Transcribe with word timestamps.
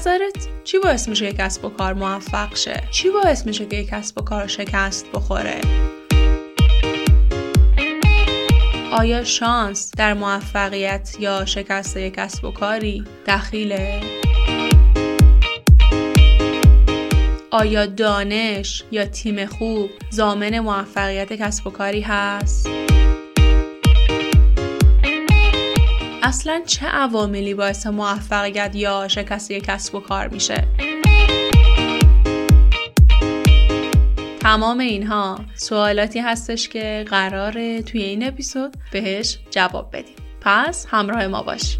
نظرت 0.00 0.48
چی 0.64 0.78
باعث 0.78 1.08
میشه 1.08 1.26
یک 1.26 1.36
کسب 1.36 1.64
و 1.64 1.68
کار 1.68 1.92
موفق 1.92 2.56
شه؟ 2.56 2.82
چی 2.90 3.10
باعث 3.10 3.46
میشه 3.46 3.66
که 3.66 3.76
یک 3.76 3.88
کسب 3.88 4.18
و 4.18 4.22
کار 4.22 4.46
شکست 4.46 5.06
بخوره؟ 5.12 5.60
آیا 8.92 9.24
شانس 9.24 9.90
در 9.96 10.14
موفقیت 10.14 11.16
یا 11.20 11.44
شکست 11.44 11.96
یک 11.96 12.14
کسب 12.14 12.44
و 12.44 12.50
کاری 12.50 13.04
دخیله؟ 13.26 14.00
آیا 17.50 17.86
دانش 17.86 18.82
یا 18.90 19.04
تیم 19.04 19.46
خوب 19.46 19.90
زامن 20.10 20.58
موفقیت 20.58 21.32
کسب 21.32 21.66
و 21.66 21.70
کاری 21.70 22.00
هست؟ 22.00 22.89
اصلا 26.30 26.62
چه 26.66 26.86
عواملی 26.86 27.54
باعث 27.54 27.86
موفقیت 27.86 28.70
یا 28.74 29.08
شکست 29.08 29.50
یک 29.50 29.64
کسب 29.64 29.94
و 29.94 30.00
کار 30.00 30.28
میشه؟ 30.28 30.68
تمام 34.40 34.78
اینها 34.78 35.38
سوالاتی 35.54 36.18
هستش 36.18 36.68
که 36.68 37.04
قراره 37.10 37.82
توی 37.82 38.02
این 38.02 38.28
اپیزود 38.28 38.76
بهش 38.92 39.38
جواب 39.50 39.90
بدیم 39.92 40.16
پس 40.40 40.86
همراه 40.90 41.26
ما 41.26 41.42
باش 41.42 41.78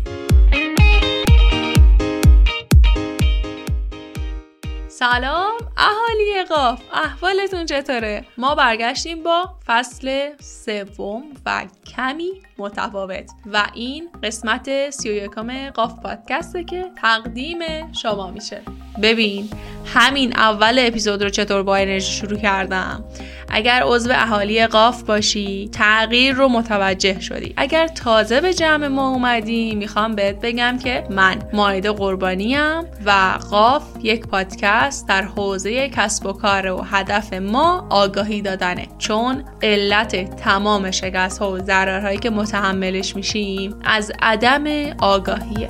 سلام 4.89 5.53
اهالی 5.81 6.45
قاف 6.49 6.81
احوالتون 6.93 7.67
چطوره؟ 7.67 8.25
ما 8.39 8.55
برگشتیم 8.55 9.23
با 9.23 9.55
فصل 9.67 10.31
سوم 10.41 11.23
و 11.47 11.65
کمی 11.97 12.31
متفاوت 12.59 13.31
و 13.53 13.67
این 13.75 14.09
قسمت 14.23 14.91
سی 14.91 15.21
و 15.27 15.71
قاف 15.75 16.01
پادکسته 16.03 16.65
که 16.65 16.85
تقدیم 17.03 17.59
شما 17.93 18.31
میشه. 18.31 18.63
ببین 19.03 19.49
همین 19.95 20.37
اول 20.37 20.79
اپیزود 20.79 21.23
رو 21.23 21.31
چطور 21.31 21.63
با 21.63 21.77
انرژی 21.77 22.13
شروع 22.13 22.39
کردم؟ 22.39 23.05
اگر 23.49 23.83
عضو 23.85 24.11
اهالی 24.13 24.67
قاف 24.67 25.03
باشی 25.03 25.71
تغییر 25.73 26.35
رو 26.35 26.49
متوجه 26.49 27.21
شدی. 27.21 27.55
اگر 27.57 27.89
تازه 27.89 28.41
به 28.41 28.55
جمع 28.55 28.87
ما 28.89 29.11
اومدی 29.11 29.75
می‌خوام 29.75 30.15
بهت 30.15 30.41
بگم 30.41 30.79
که 30.79 31.07
من 31.11 31.39
ماعده 31.53 31.93
قربانیم 31.93 32.81
و 33.07 33.39
قاف 33.51 33.83
یک 34.03 34.27
پادکست 34.27 35.09
در 35.09 35.23
حوزه 35.23 35.70
کسب 35.71 36.27
و 36.27 36.33
کار 36.33 36.67
و 36.67 36.83
هدف 36.83 37.33
ما 37.33 37.87
آگاهی 37.91 38.43
دادنه. 38.43 38.87
چون 38.99 39.45
علت 39.63 40.37
تمام 40.37 40.91
شکست 40.91 41.39
ها 41.39 41.53
و 41.53 41.59
ضررهایی 41.59 42.19
که 42.19 42.31
متحملش 42.31 43.17
میشیم 43.17 43.77
از 43.85 44.13
عدم 44.23 44.65
آگاهیه. 44.99 45.69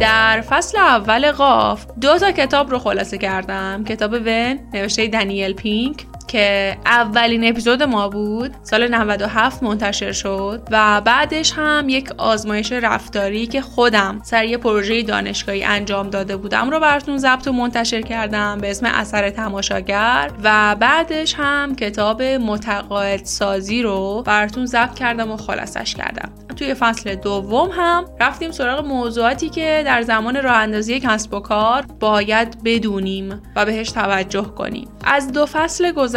در 0.00 0.44
فصل 0.48 0.78
اول 0.78 1.32
قاف 1.32 1.86
دو 2.00 2.18
تا 2.18 2.32
کتاب 2.32 2.70
رو 2.70 2.78
خلاصه 2.78 3.18
کردم. 3.18 3.84
کتاب 3.84 4.12
ون 4.12 4.58
نوشته 4.74 5.08
دنیل 5.08 5.52
پینک. 5.52 6.06
که 6.26 6.76
اولین 6.86 7.48
اپیزود 7.48 7.82
ما 7.82 8.08
بود 8.08 8.54
سال 8.62 8.94
97 8.94 9.62
منتشر 9.62 10.12
شد 10.12 10.62
و 10.70 11.00
بعدش 11.00 11.52
هم 11.56 11.88
یک 11.88 12.10
آزمایش 12.18 12.72
رفتاری 12.72 13.46
که 13.46 13.60
خودم 13.60 14.20
سر 14.24 14.44
یه 14.44 14.58
پروژه 14.58 15.02
دانشگاهی 15.02 15.64
انجام 15.64 16.10
داده 16.10 16.36
بودم 16.36 16.70
رو 16.70 16.80
براتون 16.80 17.18
ضبط 17.18 17.48
و 17.48 17.52
منتشر 17.52 18.02
کردم 18.02 18.58
به 18.58 18.70
اسم 18.70 18.86
اثر 18.86 19.30
تماشاگر 19.30 20.30
و 20.44 20.76
بعدش 20.80 21.34
هم 21.38 21.76
کتاب 21.76 22.22
متقاعد 22.22 23.24
سازی 23.24 23.82
رو 23.82 24.22
براتون 24.26 24.66
ضبط 24.66 24.94
کردم 24.94 25.30
و 25.30 25.36
خلاصش 25.36 25.94
کردم. 25.94 26.30
توی 26.56 26.74
فصل 26.74 27.14
دوم 27.14 27.70
هم 27.72 28.04
رفتیم 28.20 28.50
سراغ 28.50 28.86
موضوعاتی 28.86 29.48
که 29.48 29.82
در 29.86 30.02
زمان 30.02 30.42
راه 30.42 30.56
اندازی 30.56 31.00
کسب 31.00 31.34
و 31.34 31.40
کار 31.40 31.86
باید 32.00 32.62
بدونیم 32.64 33.42
و 33.56 33.64
بهش 33.64 33.90
توجه 33.90 34.42
کنیم. 34.42 34.88
از 35.04 35.32
دو 35.32 35.46
فصل 35.46 35.92
گذشته 35.92 36.15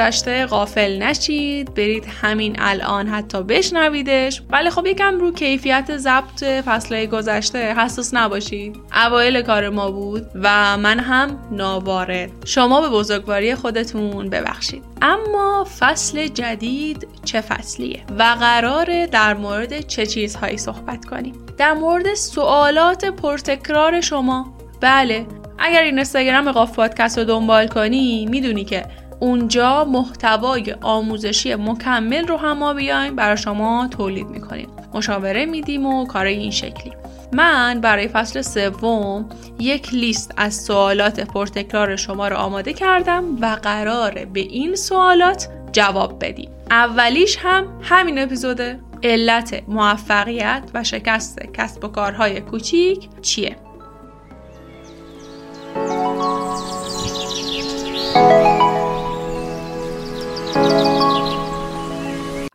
غافل 0.49 1.03
نشید. 1.03 1.73
برید 1.73 2.05
همین 2.21 2.55
الان 2.59 3.07
حتی 3.07 3.43
بشنویدش. 3.43 4.41
ولی 4.49 4.69
خب 4.69 4.85
یکم 4.85 5.19
رو 5.19 5.33
کیفیت 5.33 5.97
ضبط 5.97 6.43
فصل 6.43 7.05
گذشته 7.05 7.73
حساس 7.73 8.13
نباشید. 8.13 8.75
اوایل 9.05 9.41
کار 9.41 9.69
ما 9.69 9.91
بود 9.91 10.25
و 10.35 10.77
من 10.77 10.99
هم 10.99 11.39
ناوارد 11.51 12.29
شما 12.45 12.81
به 12.81 12.89
بزرگواری 12.89 13.55
خودتون 13.55 14.29
ببخشید. 14.29 14.83
اما 15.01 15.67
فصل 15.79 16.27
جدید 16.27 17.07
چه 17.25 17.41
فصلیه؟ 17.41 17.99
و 18.19 18.23
قراره 18.39 19.07
در 19.07 19.33
مورد 19.33 19.87
چه 19.87 20.05
چیزهایی 20.05 20.57
صحبت 20.57 21.05
کنیم؟ 21.05 21.33
در 21.57 21.73
مورد 21.73 22.13
سوالات 22.13 23.05
پرتکرار 23.05 24.01
شما. 24.01 24.53
بله 24.81 25.25
اگر 25.59 25.83
این 25.83 25.95
اینستاگرام 25.95 26.51
قاف 26.51 26.75
پادکست 26.75 27.17
رو 27.17 27.23
دنبال 27.23 27.67
کنی 27.67 28.25
می‌دونی 28.25 28.63
که 28.63 28.85
اونجا 29.19 29.85
محتوای 29.85 30.75
آموزشی 30.81 31.55
مکمل 31.55 32.27
رو 32.27 32.37
هم 32.37 32.57
ما 32.57 32.73
بیایم 32.73 33.15
برای 33.15 33.37
شما 33.37 33.87
تولید 33.91 34.27
می‌کنیم. 34.27 34.69
مشاوره 34.93 35.45
میدیم 35.45 35.85
و 35.85 36.05
کار 36.05 36.25
این 36.25 36.51
شکلی. 36.51 36.93
من 37.33 37.81
برای 37.81 38.07
فصل 38.07 38.41
سوم 38.41 39.29
یک 39.59 39.93
لیست 39.93 40.33
از 40.37 40.55
سوالات 40.55 41.19
پرتکرار 41.19 41.95
شما 41.95 42.27
رو 42.27 42.35
آماده 42.35 42.73
کردم 42.73 43.23
و 43.41 43.57
قراره 43.63 44.25
به 44.25 44.39
این 44.39 44.75
سوالات 44.75 45.47
جواب 45.71 46.25
بدیم. 46.25 46.49
اولیش 46.71 47.37
هم 47.41 47.79
همین 47.81 48.19
اپیزوده 48.19 48.79
علت 49.03 49.63
موفقیت 49.67 50.63
و 50.73 50.83
شکست 50.83 51.39
کسب 51.53 51.85
و 51.85 51.87
کارهای 51.87 52.41
کوچیک 52.41 53.09
چیه؟ 53.21 53.55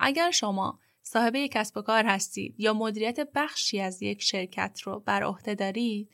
اگر 0.04 0.30
شما 0.30 0.78
صاحب 1.02 1.34
یک 1.34 1.52
کسب 1.52 1.76
و 1.76 1.82
کار 1.82 2.06
هستید 2.06 2.54
یا 2.58 2.74
مدیریت 2.74 3.20
بخشی 3.34 3.80
از 3.80 4.02
یک 4.02 4.22
شرکت 4.22 4.80
رو 4.84 5.00
بر 5.00 5.22
عهده 5.22 5.54
دارید 5.54 6.08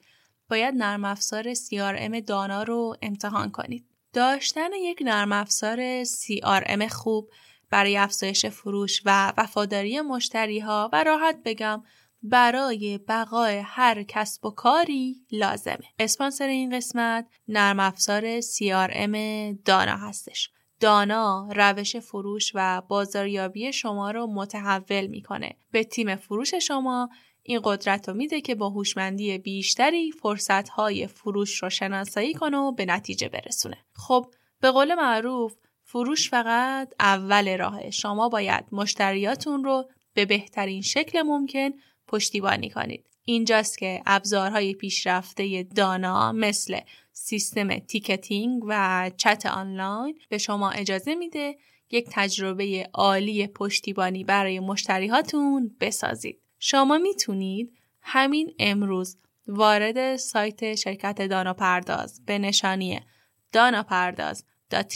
باید 0.51 0.75
نرم 0.75 1.05
افزار 1.05 1.55
CRM 1.55 2.23
دانا 2.27 2.63
رو 2.63 2.97
امتحان 3.03 3.51
کنید. 3.51 3.87
داشتن 4.13 4.73
یک 4.73 5.03
نرم 5.05 5.33
افزار 5.33 6.05
CRM 6.05 6.83
خوب 6.83 7.31
برای 7.71 7.97
افزایش 7.97 8.47
فروش 8.47 9.03
و 9.05 9.33
وفاداری 9.39 10.01
مشتری 10.01 10.59
ها 10.59 10.91
و 10.93 11.05
راحت 11.05 11.37
بگم 11.45 11.83
برای 12.23 12.99
بقای 12.99 13.59
هر 13.59 14.03
کسب 14.03 14.45
و 14.45 14.51
کاری 14.51 15.27
لازمه. 15.33 15.85
اسپانسر 15.99 16.47
این 16.47 16.77
قسمت 16.77 17.27
نرم 17.49 17.81
افزار 17.81 18.41
CRM 18.41 19.17
دانا 19.65 19.97
هستش. 19.97 20.51
دانا 20.81 21.49
روش 21.57 21.97
فروش 21.97 22.53
و 22.55 22.83
بازاریابی 22.89 23.73
شما 23.73 24.11
رو 24.11 24.27
متحول 24.27 25.07
می‌کنه. 25.07 25.57
به 25.71 25.85
تیم 25.85 26.17
فروش 26.17 26.55
شما 26.55 27.09
این 27.43 27.61
قدرت 27.65 28.09
رو 28.09 28.15
میده 28.15 28.41
که 28.41 28.55
با 28.55 28.69
هوشمندی 28.69 29.39
بیشتری 29.39 30.13
فرصتهای 30.13 31.07
فروش 31.07 31.63
رو 31.63 31.71
شناسایی 31.71 32.35
کنه 32.35 32.57
و 32.57 32.73
به 32.73 32.85
نتیجه 32.85 33.29
برسونه. 33.29 33.77
خب 33.95 34.27
به 34.61 34.71
قول 34.71 34.95
معروف 34.95 35.53
فروش 35.85 36.31
فقط 36.31 36.95
اول 37.01 37.59
راهه. 37.59 37.91
شما 37.91 38.29
باید 38.29 38.65
مشتریاتون 38.73 39.65
رو 39.65 39.91
به 40.15 40.25
بهترین 40.25 40.83
شکل 40.83 41.23
ممکن 41.23 41.71
پشتیبانی 42.09 42.71
کنید. 42.71 43.07
اینجاست 43.25 43.79
که 43.79 44.03
ابزارهای 44.07 44.75
پیشرفته 44.75 45.63
دانا 45.63 46.33
مثل 46.33 46.81
سیستم 47.23 47.79
ticketing 47.79 48.63
و 48.69 49.11
چت 49.17 49.47
آنلاین 49.47 50.19
به 50.29 50.39
شما 50.39 50.71
اجازه 50.71 51.15
میده 51.15 51.59
یک 51.91 52.09
تجربه 52.11 52.89
عالی 52.95 53.47
پشتیبانی 53.47 54.25
برای 54.25 54.61
مشتریهاتون 54.61 55.77
بسازید. 55.81 56.41
شما 56.59 56.99
می‌تونید 56.99 57.73
همین 58.03 58.55
امروز 58.59 59.17
وارد 59.47 60.17
سایت 60.17 60.75
شرکت 60.75 61.23
دانا 61.23 61.55
پرداز 61.55 62.23
به 62.27 62.39
نشانی 62.39 63.01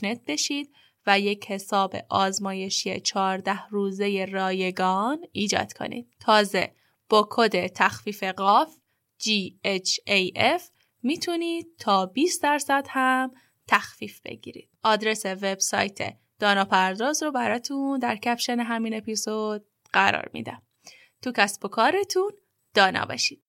نت 0.05 0.21
بشید 0.27 0.73
و 1.07 1.21
یک 1.21 1.51
حساب 1.51 1.97
آزمایشی 2.09 3.01
14 3.01 3.67
روزه 3.71 4.25
رایگان 4.25 5.25
ایجاد 5.33 5.73
کنید. 5.73 6.09
تازه 6.21 6.73
با 7.09 7.29
کد 7.31 7.67
تخفیف 7.67 8.25
قاف 8.25 8.77
GHAF 9.21 10.74
می‌تونید 11.05 11.67
تا 11.79 12.07
20 12.07 12.43
درصد 12.43 12.87
هم 12.91 13.31
تخفیف 13.69 14.21
بگیرید. 14.25 14.71
آدرس 14.83 15.27
وبسایت 15.27 15.99
دانا 16.39 16.65
پرداز 16.65 17.23
رو 17.23 17.33
براتون 17.33 17.99
در 17.99 18.17
کپشن 18.17 18.61
همین 18.61 18.95
اپیزود 18.95 19.65
قرار 19.93 20.31
میدم. 20.33 20.63
تو 21.23 21.33
کسب 21.33 21.65
و 21.65 21.69
کارتون 21.69 22.31
دانا 22.75 23.05
باشید. 23.05 23.43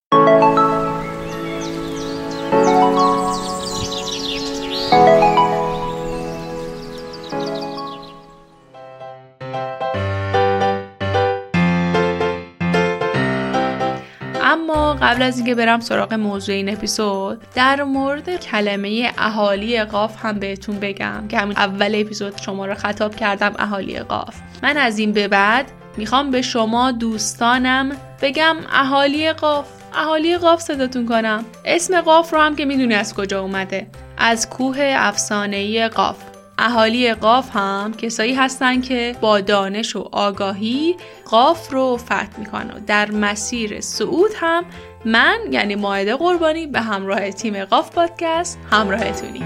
قبل 15.01 15.21
از 15.21 15.37
اینکه 15.37 15.55
برم 15.55 15.79
سراغ 15.79 16.13
موضوع 16.13 16.55
این 16.55 16.69
اپیزود 16.69 17.41
در 17.55 17.83
مورد 17.83 18.39
کلمه 18.39 19.11
اهالی 19.17 19.83
قاف 19.83 20.25
هم 20.25 20.39
بهتون 20.39 20.79
بگم 20.79 21.27
که 21.29 21.37
همین 21.37 21.57
اول 21.57 21.95
اپیزود 21.95 22.41
شما 22.41 22.65
رو 22.65 22.75
خطاب 22.75 23.15
کردم 23.15 23.53
اهالی 23.59 23.99
قاف. 23.99 24.35
من 24.63 24.77
از 24.77 24.99
این 24.99 25.11
به 25.11 25.27
بعد 25.27 25.65
می‌خوام 25.97 26.31
به 26.31 26.41
شما 26.41 26.91
دوستانم 26.91 27.91
بگم 28.21 28.55
اهالی 28.73 29.33
قاف. 29.33 29.67
اهالی 29.93 30.37
قاف 30.37 30.61
صداتون 30.61 31.05
کنم. 31.05 31.45
اسم 31.65 32.01
قاف 32.01 32.33
رو 32.33 32.39
هم 32.39 32.55
که 32.55 32.65
می‌دونی 32.65 32.93
از 32.93 33.13
کجا 33.13 33.41
اومده. 33.41 33.87
از 34.17 34.49
کوه 34.49 34.93
افسانه‌ای 34.97 35.87
قاف. 35.87 36.34
اهالی 36.57 37.13
قاف 37.13 37.49
هم 37.53 37.93
کسایی 37.97 38.33
هستن 38.33 38.81
که 38.81 39.15
با 39.21 39.41
دانش 39.41 39.95
و 39.95 40.09
آگاهی 40.11 40.97
قاف 41.25 41.73
رو 41.73 41.97
فتح 41.97 42.39
می‌کنن 42.39 42.71
و 42.71 42.79
در 42.87 43.11
مسیر 43.11 43.81
صعود 43.81 44.31
هم 44.35 44.65
من 45.05 45.37
یعنی 45.51 45.75
ماعده 45.75 46.15
قربانی 46.15 46.67
به 46.67 46.81
همراه 46.81 47.31
تیم 47.31 47.65
قاف 47.65 47.91
پادکست 47.91 48.59
همراهتونی 48.71 49.43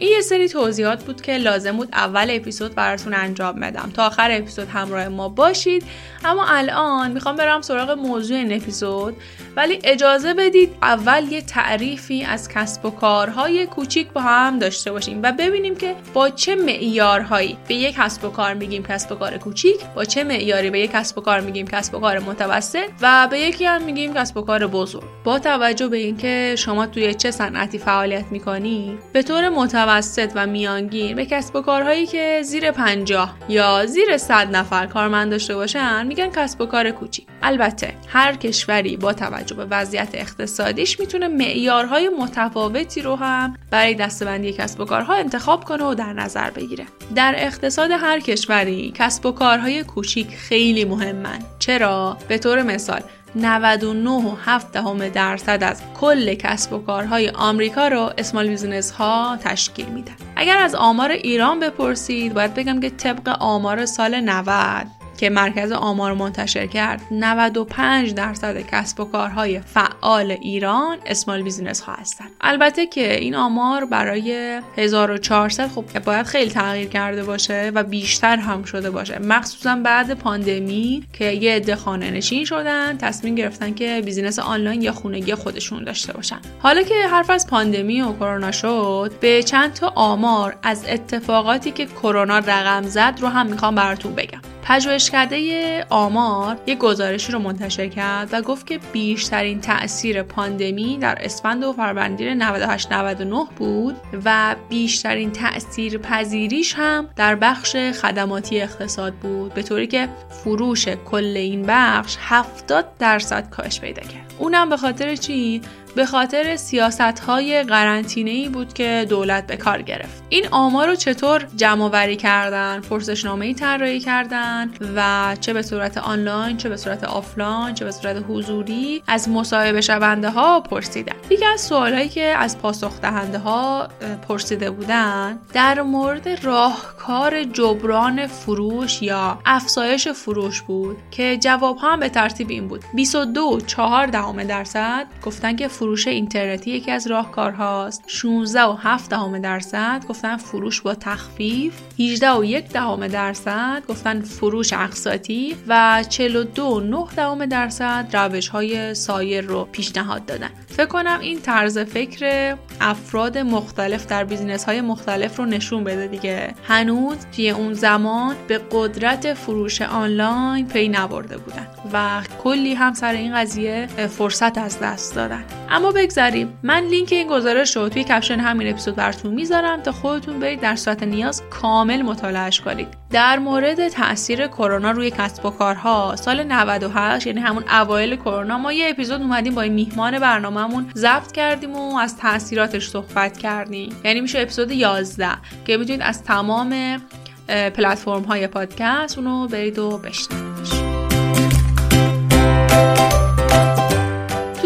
این 0.00 0.12
یه 0.12 0.20
سری 0.20 0.48
توضیحات 0.48 1.04
بود 1.04 1.20
که 1.20 1.36
لازم 1.36 1.76
بود 1.76 1.88
اول 1.92 2.26
اپیزود 2.30 2.74
براتون 2.74 3.14
انجام 3.14 3.60
بدم. 3.60 3.90
تا 3.94 4.06
آخر 4.06 4.30
اپیزود 4.30 4.68
همراه 4.68 5.08
ما 5.08 5.28
باشید. 5.28 5.84
اما 6.24 6.44
الان 6.48 7.12
می‌خوام 7.12 7.36
برم 7.36 7.60
سراغ 7.60 7.90
موضوع 7.90 8.36
این 8.36 8.52
اپیزود. 8.52 9.16
ولی 9.56 9.78
اجازه 9.84 10.34
بدید 10.34 10.76
اول 10.82 11.32
یه 11.32 11.42
تعریفی 11.42 12.24
از 12.24 12.48
کسب 12.48 12.84
و 12.84 12.90
کارهای 12.90 13.66
کوچیک 13.66 14.08
با 14.08 14.20
هم 14.20 14.58
داشته 14.58 14.92
باشیم 14.92 15.20
و 15.22 15.32
ببینیم 15.32 15.76
که 15.76 15.94
با 16.14 16.30
چه 16.30 16.54
معیارهایی 16.54 17.58
به 17.68 17.74
یک 17.74 17.94
کسب 17.94 18.24
و 18.24 18.28
کار 18.28 18.54
میگیم 18.54 18.82
کسب 18.82 19.12
و 19.12 19.14
کار 19.14 19.38
کوچیک 19.38 19.80
با 19.96 20.04
چه 20.04 20.24
معیاری 20.24 20.70
به 20.70 20.80
یک 20.80 20.90
کسب 20.90 21.18
و 21.18 21.20
کار 21.20 21.40
میگیم 21.40 21.66
کسب 21.66 21.94
و 21.94 22.00
کار 22.00 22.18
متوسط 22.18 22.88
و 23.02 23.28
به 23.30 23.38
یکی 23.38 23.64
هم 23.64 23.82
میگیم 23.82 24.14
کسب 24.14 24.36
و 24.36 24.42
کار 24.42 24.66
بزرگ. 24.66 25.04
با 25.24 25.38
توجه 25.38 25.88
به 25.88 25.96
اینکه 25.96 26.54
شما 26.58 26.86
توی 26.86 27.14
چه 27.14 27.30
صنعتی 27.30 27.78
فعالیت 27.78 28.24
می‌کنی 28.30 28.98
به 29.12 29.22
طور 29.22 29.48
متوسط 29.48 29.89
و 30.34 30.46
میانگین 30.46 31.16
به 31.16 31.26
کسب 31.26 31.56
و 31.56 31.60
کارهایی 31.62 32.06
که 32.06 32.40
زیر 32.44 32.70
50 32.70 33.36
یا 33.48 33.86
زیر 33.86 34.16
100 34.16 34.56
نفر 34.56 34.86
کارمند 34.86 35.30
داشته 35.30 35.54
باشن 35.54 36.06
میگن 36.06 36.30
کسب 36.30 36.60
و 36.60 36.66
کار 36.66 36.90
کوچیک. 36.90 37.26
البته 37.42 37.94
هر 38.08 38.36
کشوری 38.36 38.96
با 38.96 39.12
توجه 39.12 39.54
به 39.56 39.64
وضعیت 39.64 40.08
اقتصادیش 40.14 41.00
می‌تونه 41.00 41.28
معیارهای 41.28 42.08
متفاوتی 42.08 43.02
رو 43.02 43.16
هم 43.16 43.56
برای 43.70 43.94
دستبندی 43.94 44.52
کسب 44.52 44.80
و 44.80 44.84
کارها 44.84 45.14
انتخاب 45.14 45.64
کنه 45.64 45.84
و 45.84 45.94
در 45.94 46.12
نظر 46.12 46.50
بگیره. 46.50 46.86
در 47.14 47.34
اقتصاد 47.36 47.90
هر 47.90 48.20
کشوری 48.20 48.92
کسب 48.96 49.26
و 49.26 49.32
کارهای 49.32 49.84
کوچیک 49.84 50.36
خیلی 50.36 50.84
مهمن. 50.84 51.38
چرا؟ 51.58 52.16
به 52.28 52.38
طور 52.38 52.62
مثال 52.62 53.00
99.7 53.36 55.02
درصد 55.14 55.62
از 55.62 55.82
کل 56.00 56.34
کسب 56.34 56.72
و 56.72 56.78
کارهای 56.78 57.28
آمریکا 57.28 57.88
رو 57.88 58.10
small 58.18 58.48
business 58.48 58.90
ها 58.90 59.38
تشکیل 59.40 59.86
میدن. 59.86 60.12
اگر 60.36 60.58
از 60.58 60.74
آمار 60.74 61.10
ایران 61.10 61.60
بپرسید 61.60 62.34
باید 62.34 62.54
بگم 62.54 62.80
که 62.80 62.90
طبق 62.90 63.36
آمار 63.40 63.86
سال 63.86 64.20
90 64.20 64.99
که 65.20 65.30
مرکز 65.30 65.72
آمار 65.72 66.12
منتشر 66.12 66.66
کرد. 66.66 67.00
95 67.10 68.14
درصد 68.14 68.60
کسب 68.60 69.00
و 69.00 69.04
کارهای 69.04 69.60
فعال 69.60 70.30
ایران 70.30 70.98
small 71.06 71.42
business 71.42 71.80
ها 71.80 71.92
هستند 71.92 72.30
البته 72.40 72.86
که 72.86 73.14
این 73.14 73.34
آمار 73.34 73.84
برای 73.84 74.60
1400 74.76 75.68
خب 75.68 75.98
باید 76.04 76.26
خیلی 76.26 76.50
تغییر 76.50 76.88
کرده 76.88 77.24
باشه 77.24 77.72
و 77.74 77.84
بیشتر 77.84 78.36
هم 78.36 78.64
شده 78.64 78.90
باشه. 78.90 79.18
مخصوصا 79.18 79.76
بعد 79.76 80.14
پاندمی 80.14 81.04
که 81.12 81.24
یه 81.24 81.56
عده 81.56 81.76
خانه 81.76 82.10
نشین 82.10 82.44
شدن 82.44 82.98
تصمیم 82.98 83.34
گرفتن 83.34 83.74
که 83.74 84.02
business 84.04 84.38
آنلاین 84.38 84.82
یا 84.82 84.92
خونگی 84.92 85.34
خودشون 85.34 85.84
داشته 85.84 86.12
باشن. 86.12 86.38
حالا 86.58 86.82
که 86.82 86.94
حرف 87.10 87.30
از 87.30 87.46
پاندمی 87.46 88.02
و 88.02 88.12
کرونا 88.12 88.52
شد 88.52 89.12
به 89.20 89.42
چند 89.42 89.72
تا 89.72 89.92
آمار 89.94 90.56
از 90.62 90.84
اتفاقاتی 90.88 91.70
که 91.70 91.86
کرونا 91.86 92.38
رقم 92.38 92.82
زد 92.82 93.18
رو 93.20 93.28
هم 93.28 93.46
می‌خوام 93.46 93.74
براتون 93.74 94.14
بگم. 94.14 94.40
پژوهشکده 94.62 95.86
آمار 95.90 96.56
یک 96.66 96.78
گزارشی 96.78 97.32
رو 97.32 97.38
منتشر 97.38 97.88
کرد 97.88 98.28
و 98.32 98.42
گفت 98.42 98.66
که 98.66 98.80
بیشترین 98.92 99.60
تاثیر 99.60 100.22
پاندمی 100.22 100.98
در 100.98 101.18
اسفند 101.20 101.64
و 101.64 101.72
فروردین 101.72 102.42
98 102.42 102.92
99 102.92 103.44
بود 103.56 103.96
و 104.24 104.56
بیشترین 104.68 105.32
تاثیر 105.32 105.98
پذیریش 105.98 106.74
هم 106.76 107.08
در 107.16 107.34
بخش 107.34 107.76
خدماتی 107.76 108.60
اقتصاد 108.60 109.12
بود 109.12 109.54
به 109.54 109.62
طوری 109.62 109.86
که 109.86 110.08
فروش 110.28 110.88
کل 110.88 111.36
این 111.36 111.64
بخش 111.68 112.16
70 112.20 112.86
درصد 112.98 113.50
کاهش 113.50 113.80
پیدا 113.80 114.02
کرد. 114.02 114.34
اونم 114.38 114.68
به 114.68 114.76
خاطر 114.76 115.16
چی؟ 115.16 115.62
به 115.94 116.06
خاطر 116.06 116.56
سیاست 116.56 117.00
های 117.00 117.62
قرنطینه 117.62 118.30
ای 118.30 118.48
بود 118.48 118.72
که 118.72 119.06
دولت 119.08 119.46
به 119.46 119.56
کار 119.56 119.82
گرفت. 119.82 120.22
این 120.28 120.46
آمار 120.50 120.88
رو 120.88 120.94
چطور 120.94 121.46
جمع 121.56 121.88
وری 121.88 122.16
کردن 122.16 122.80
پرسشنامه 122.80 123.46
ای 123.46 123.54
طراحی 123.54 124.00
کردن 124.00 124.70
و 124.96 125.36
چه 125.40 125.52
به 125.52 125.62
صورت 125.62 125.98
آنلاین 125.98 126.56
چه 126.56 126.68
به 126.68 126.76
صورت 126.76 127.04
آفلاین 127.04 127.74
چه 127.74 127.84
به 127.84 127.90
صورت 127.90 128.24
حضوری 128.28 129.02
از 129.06 129.28
مصاحبه 129.28 129.80
شونده 129.80 130.30
ها 130.30 130.60
پرسیدن. 130.60 131.14
یکی 131.30 131.44
از 131.44 131.60
سوالهایی 131.60 132.08
که 132.08 132.34
از 132.38 132.58
پاسخ 132.58 133.00
دهنده 133.00 133.38
ها 133.38 133.88
پرسیده 134.28 134.70
بودن 134.70 135.38
در 135.52 135.82
مورد 135.82 136.44
راهکار 136.44 137.44
جبران 137.44 138.26
فروش 138.26 139.02
یا 139.02 139.38
افزایش 139.46 140.08
فروش 140.08 140.62
بود 140.62 140.96
که 141.10 141.36
جواب 141.36 141.78
هم 141.82 142.00
به 142.00 142.08
ترتیب 142.08 142.50
این 142.50 142.68
بود. 142.68 142.84
22 142.94 143.60
4 143.66 144.06
درصد 144.06 145.06
گفتن 145.22 145.56
که 145.56 145.68
فروش 145.80 146.08
اینترنتی 146.08 146.70
یکی 146.70 146.90
از 146.90 147.06
راهکارهاست. 147.06 148.04
16 148.06 148.62
و 148.62 148.76
7 148.80 149.10
دهم 149.10 149.38
درصد 149.38 150.04
گفتن 150.08 150.36
فروش 150.36 150.80
با 150.80 150.94
تخفیف 150.94 151.74
18 151.98 152.30
و 152.30 152.44
1 152.44 152.68
دهم 152.68 153.08
درصد 153.08 153.82
گفتن 153.88 154.20
فروش 154.20 154.72
اقساطی 154.72 155.56
و 155.68 156.04
42 156.08 156.80
9 156.80 157.06
دهم 157.16 157.46
درصد 157.46 158.06
روش 158.12 158.48
های 158.48 158.94
سایر 158.94 159.44
رو 159.44 159.68
پیشنهاد 159.72 160.26
دادن. 160.26 160.50
فکر 160.68 160.86
کنم 160.86 161.20
این 161.20 161.40
طرز 161.40 161.78
فکر 161.78 162.56
افراد 162.80 163.38
مختلف 163.38 164.06
در 164.06 164.24
business 164.24 164.64
های 164.64 164.80
مختلف 164.80 165.36
رو 165.36 165.46
نشون 165.46 165.84
بده 165.84 166.06
دیگه. 166.06 166.54
هنوز 166.64 167.16
توی 167.36 167.50
اون 167.50 167.72
زمان 167.72 168.36
به 168.48 168.60
قدرت 168.72 169.34
فروش 169.34 169.82
آنلاین 169.82 170.66
پی 170.66 170.88
نبرده 170.88 171.36
بودن 171.38 171.66
و 171.92 172.22
کلی 172.42 172.74
هم 172.74 172.94
سر 172.94 173.12
این 173.12 173.34
قضیه 173.34 173.86
فرصت 173.86 174.58
از 174.58 174.80
دست 174.80 175.14
دادن. 175.14 175.44
اما 175.72 175.92
بگذریم. 175.92 176.58
من 176.62 176.84
لینک 176.84 177.12
این 177.12 177.28
گزارش 177.28 177.76
رو 177.76 177.88
توی 177.88 178.04
caption 178.04 178.40
همین 178.40 178.68
اپیزود 178.68 178.96
براتون 178.96 179.34
می‌ذارم 179.34 179.80
تا 179.80 179.92
خودتون 179.92 180.40
برید 180.40 180.60
در 180.60 180.76
صورت 180.76 181.02
نیاز 181.02 181.42
کامل 181.50 182.02
مطالعهش 182.02 182.60
کنید. 182.60 182.88
در 183.10 183.38
مورد 183.38 183.88
تاثیر 183.88 184.46
کرونا 184.46 184.90
روی 184.90 185.10
کسب 185.10 185.46
و 185.46 185.50
کارها 185.50 186.16
سال 186.16 186.42
98 186.42 187.26
یعنی 187.26 187.40
همون 187.40 187.64
اوایل 187.68 188.16
کرونا 188.16 188.58
ما 188.58 188.72
یه 188.72 188.90
اپیزود 188.90 189.20
اومدیم 189.20 189.54
با 189.54 189.62
این 189.62 189.72
میهمان 189.72 190.18
برنامهمون 190.18 190.90
ضبط 190.94 191.32
کردیم 191.32 191.76
و 191.76 191.96
از 191.96 192.16
تاثیراتش 192.16 192.88
صحبت 192.88 193.38
کردیم. 193.38 193.96
یعنی 194.04 194.20
میشه 194.20 194.40
اپیزود 194.40 194.70
11 194.72 195.28
که 195.64 195.76
می‌تونید 195.76 196.02
از 196.02 196.24
تمام 196.24 197.02
پلتفرم 197.48 198.22
های 198.22 198.46
پادکست 198.46 199.18
اونو 199.18 199.48
برید 199.48 199.78
و 199.78 199.98
بشنوید. 199.98 200.49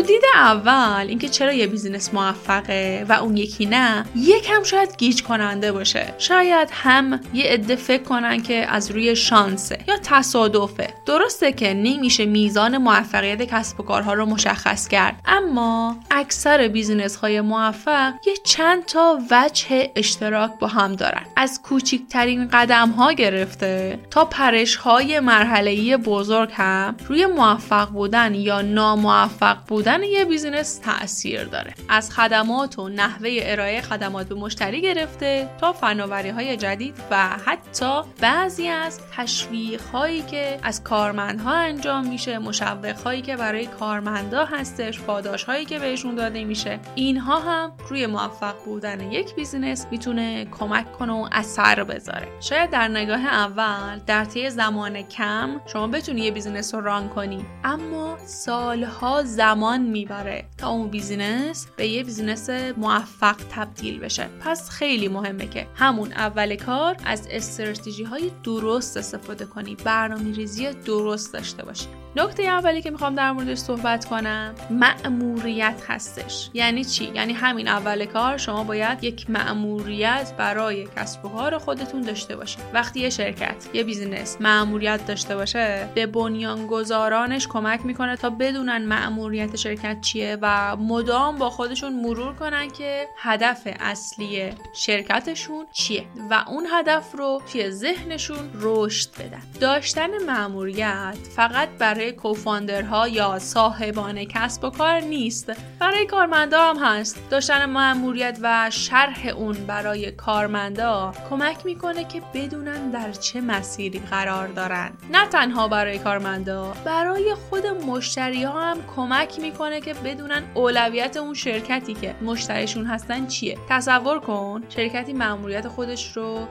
دید 0.06 0.22
اول 0.34 1.06
اینکه 1.08 1.28
چرا 1.28 1.52
یه 1.52 1.66
business 1.66 2.14
موفقه 2.14 3.06
و 3.08 3.12
اون 3.12 3.36
یکی 3.36 3.66
نه 3.66 4.04
یکم 4.16 4.62
شاید 4.62 4.96
گیج 4.96 5.22
کننده 5.22 5.72
باشه. 5.72 6.14
شاید 6.18 6.68
هم 6.72 7.20
یه 7.34 7.44
عده 7.44 7.76
فکر 7.76 8.02
کنن 8.02 8.42
که 8.42 8.54
از 8.54 8.90
روی 8.90 9.16
شانسه 9.16 9.78
یا 9.88 9.96
تصادفه. 10.02 10.94
درسته 11.06 11.52
که 11.52 11.74
نمیشه 11.74 12.26
میزان 12.26 12.78
موفقیت 12.78 13.42
کسب 13.42 13.80
و 13.80 13.82
کارها 13.82 14.14
رو 14.14 14.26
مشخص 14.26 14.88
کرد 14.88 15.20
اما 15.26 15.96
اکثر 16.10 16.68
business 16.68 17.16
های 17.16 17.40
موفق 17.40 18.12
یه 18.26 18.34
چند 18.44 18.84
تا 18.84 19.18
وجه 19.30 19.90
اشتراک 19.96 20.50
با 20.60 20.66
هم 20.66 20.92
دارن. 20.92 21.22
از 21.36 21.60
کوچکترین 21.62 22.48
قدم 22.48 22.90
ها 22.90 23.12
گرفته 23.12 23.98
تا 24.10 24.24
پرش 24.24 24.76
های 24.76 25.20
مرحله 25.20 25.96
بزرگ 25.96 26.50
هم 26.52 26.96
روی 27.08 27.26
موفق 27.26 27.88
بودن 27.88 28.34
یا 28.34 28.62
ناموفق 28.62 29.56
بودن 29.66 29.93
کردن 29.94 30.04
یه 30.04 30.24
business 30.24 30.78
تاثیر 30.78 31.44
داره. 31.44 31.74
از 31.88 32.10
خدمات 32.10 32.78
و 32.78 32.88
نحوه 32.88 33.30
ارائه 33.42 33.80
خدمات 33.80 34.28
به 34.28 34.34
مشتری 34.34 34.80
گرفته 34.80 35.48
تا 35.60 35.72
فناوری 35.72 36.28
های 36.28 36.56
جدید 36.56 36.94
و 37.10 37.28
حتی 37.28 38.00
بعضی 38.20 38.68
از 38.68 39.00
تشویق 39.16 39.82
هایی 39.82 40.22
که 40.22 40.58
از 40.62 40.82
کارمندها 40.82 41.52
انجام 41.52 42.08
میشه 42.08 42.38
مشوق 42.38 42.98
هایی 43.00 43.22
که 43.22 43.36
برای 43.36 43.66
کارمندا 43.66 44.44
هستش 44.44 45.00
پاداش 45.00 45.44
هایی 45.44 45.64
که 45.64 45.78
بهشون 45.78 46.14
داده 46.14 46.44
میشه. 46.44 46.80
اینها 46.94 47.40
هم 47.40 47.72
روی 47.88 48.06
موفق 48.06 48.54
بودن 48.64 49.12
یک 49.12 49.34
business 49.34 49.86
می‌تونه 49.90 50.44
کمک 50.44 50.92
کنه 50.92 51.12
و 51.12 51.28
اثر 51.32 51.84
بذاره. 51.84 52.28
شاید 52.40 52.70
در 52.70 52.88
نگاه 52.88 53.26
اول 53.26 53.98
در 54.06 54.24
طی 54.24 54.50
زمان 54.50 55.02
کم 55.02 55.60
شما 55.72 55.86
بتونی 55.86 56.20
یه 56.20 56.30
business 56.30 56.74
رو 56.74 56.80
run 56.80 57.08
کنی. 57.08 57.44
اما 57.64 58.18
سالها 58.26 59.22
زمان 59.22 59.83
می‌بره 59.84 60.44
تا 60.58 60.68
اون 60.68 60.88
business 60.88 61.66
به 61.76 61.86
یه 61.86 62.04
business 62.04 62.50
موفق 62.76 63.36
تبدیل 63.50 63.98
بشه. 63.98 64.28
پس 64.40 64.70
خیلی 64.70 65.08
مهمه 65.08 65.46
که 65.46 65.66
همون 65.74 66.12
اول 66.12 66.56
کار 66.56 66.96
از 67.04 67.28
استراتژی 67.30 68.04
های 68.04 68.30
درست 68.44 68.96
استفاده 68.96 69.44
کنی 69.44 69.74
برنامه 69.74 70.34
ریزی 70.34 70.70
درست 70.72 71.32
داشته 71.32 71.64
باشی. 71.64 72.03
نکته 72.16 72.42
اولی 72.42 72.82
که 72.82 72.90
می‌خوام 72.90 73.14
در 73.14 73.32
موردش 73.32 73.58
صحبت 73.58 74.04
کنم 74.04 74.54
مأموریت 74.70 75.82
هستش. 75.88 76.50
یعنی 76.54 76.84
چی؟ 76.84 77.10
یعنی 77.14 77.32
همین 77.32 77.68
اول 77.68 78.04
کار 78.04 78.36
شما 78.36 78.64
باید 78.64 79.04
یک 79.04 79.30
مأموریت 79.30 80.32
برای 80.38 80.88
کسب 80.96 81.24
و 81.24 81.28
کار 81.28 81.58
خودتون 81.58 82.00
داشته 82.00 82.36
باشید. 82.36 82.60
وقتی 82.74 83.00
یه 83.00 83.10
شرکت 83.10 83.56
یه 83.74 83.84
business 83.84 84.36
مأموریت 84.40 85.06
داشته 85.06 85.36
باشه 85.36 85.88
به 85.94 86.06
بنیانگذارانش 86.06 87.48
کمک 87.48 87.86
می‌کنه 87.86 88.16
تا 88.16 88.30
بدونن 88.30 88.84
مأموریت 88.84 89.56
شرکت 89.56 90.00
چیه 90.00 90.38
و 90.42 90.76
مدام 90.76 91.38
با 91.38 91.50
خودشون 91.50 91.92
مرور 91.92 92.34
کنن 92.34 92.70
که 92.70 93.08
هدف 93.18 93.68
اصلی 93.80 94.50
شرکتشون 94.74 95.66
چیه 95.72 96.04
و 96.30 96.44
اون 96.48 96.66
هدف 96.72 97.12
رو 97.14 97.42
توی 97.52 97.70
ذهنشون 97.70 98.50
رشد 98.60 99.10
بدن. 99.14 99.42
داشتن 99.60 100.24
مأموریت 100.26 101.18
فقط 101.36 101.68
برای 101.78 102.03
کوفاندرها 102.12 103.08
یا 103.08 103.38
صاحبان 103.38 104.24
کسب 104.24 104.64
و 104.64 104.70
کار 104.70 105.00
نیست. 105.00 105.52
برای 105.80 106.06
کارمندا 106.06 106.60
هم 106.60 106.76
هست. 106.76 107.30
داشتن 107.30 107.64
مأموریت 107.64 108.38
و 108.42 108.70
شرح 108.70 109.26
اون 109.26 109.52
برای 109.52 110.10
کارمندا 110.10 111.12
کمک 111.30 111.66
می‌کنه 111.66 112.04
که 112.04 112.22
بدونن 112.34 112.90
در 112.90 113.12
چه 113.12 113.40
مسیری 113.40 113.98
قرار 113.98 114.48
دارن. 114.48 114.90
نه 115.10 115.26
تنها 115.26 115.68
برای 115.68 115.98
کارمندا 115.98 116.72
برای 116.84 117.34
خود 117.34 117.66
مشتری 117.66 118.42
ها 118.42 118.60
هم 118.60 118.78
کمک 118.96 119.40
می‌کنه 119.40 119.80
که 119.80 119.94
بدونن 119.94 120.42
اولویت 120.54 121.16
اون 121.16 121.34
شرکتی 121.34 121.94
که 121.94 122.14
مشتریشون 122.22 122.86
هستن 122.86 123.26
چیه. 123.26 123.58
تصور 123.68 124.20
کن 124.20 124.62
شرکتی 124.68 125.12
مأموریت 125.12 125.68
خودش 125.68 126.16
رو 126.16 126.48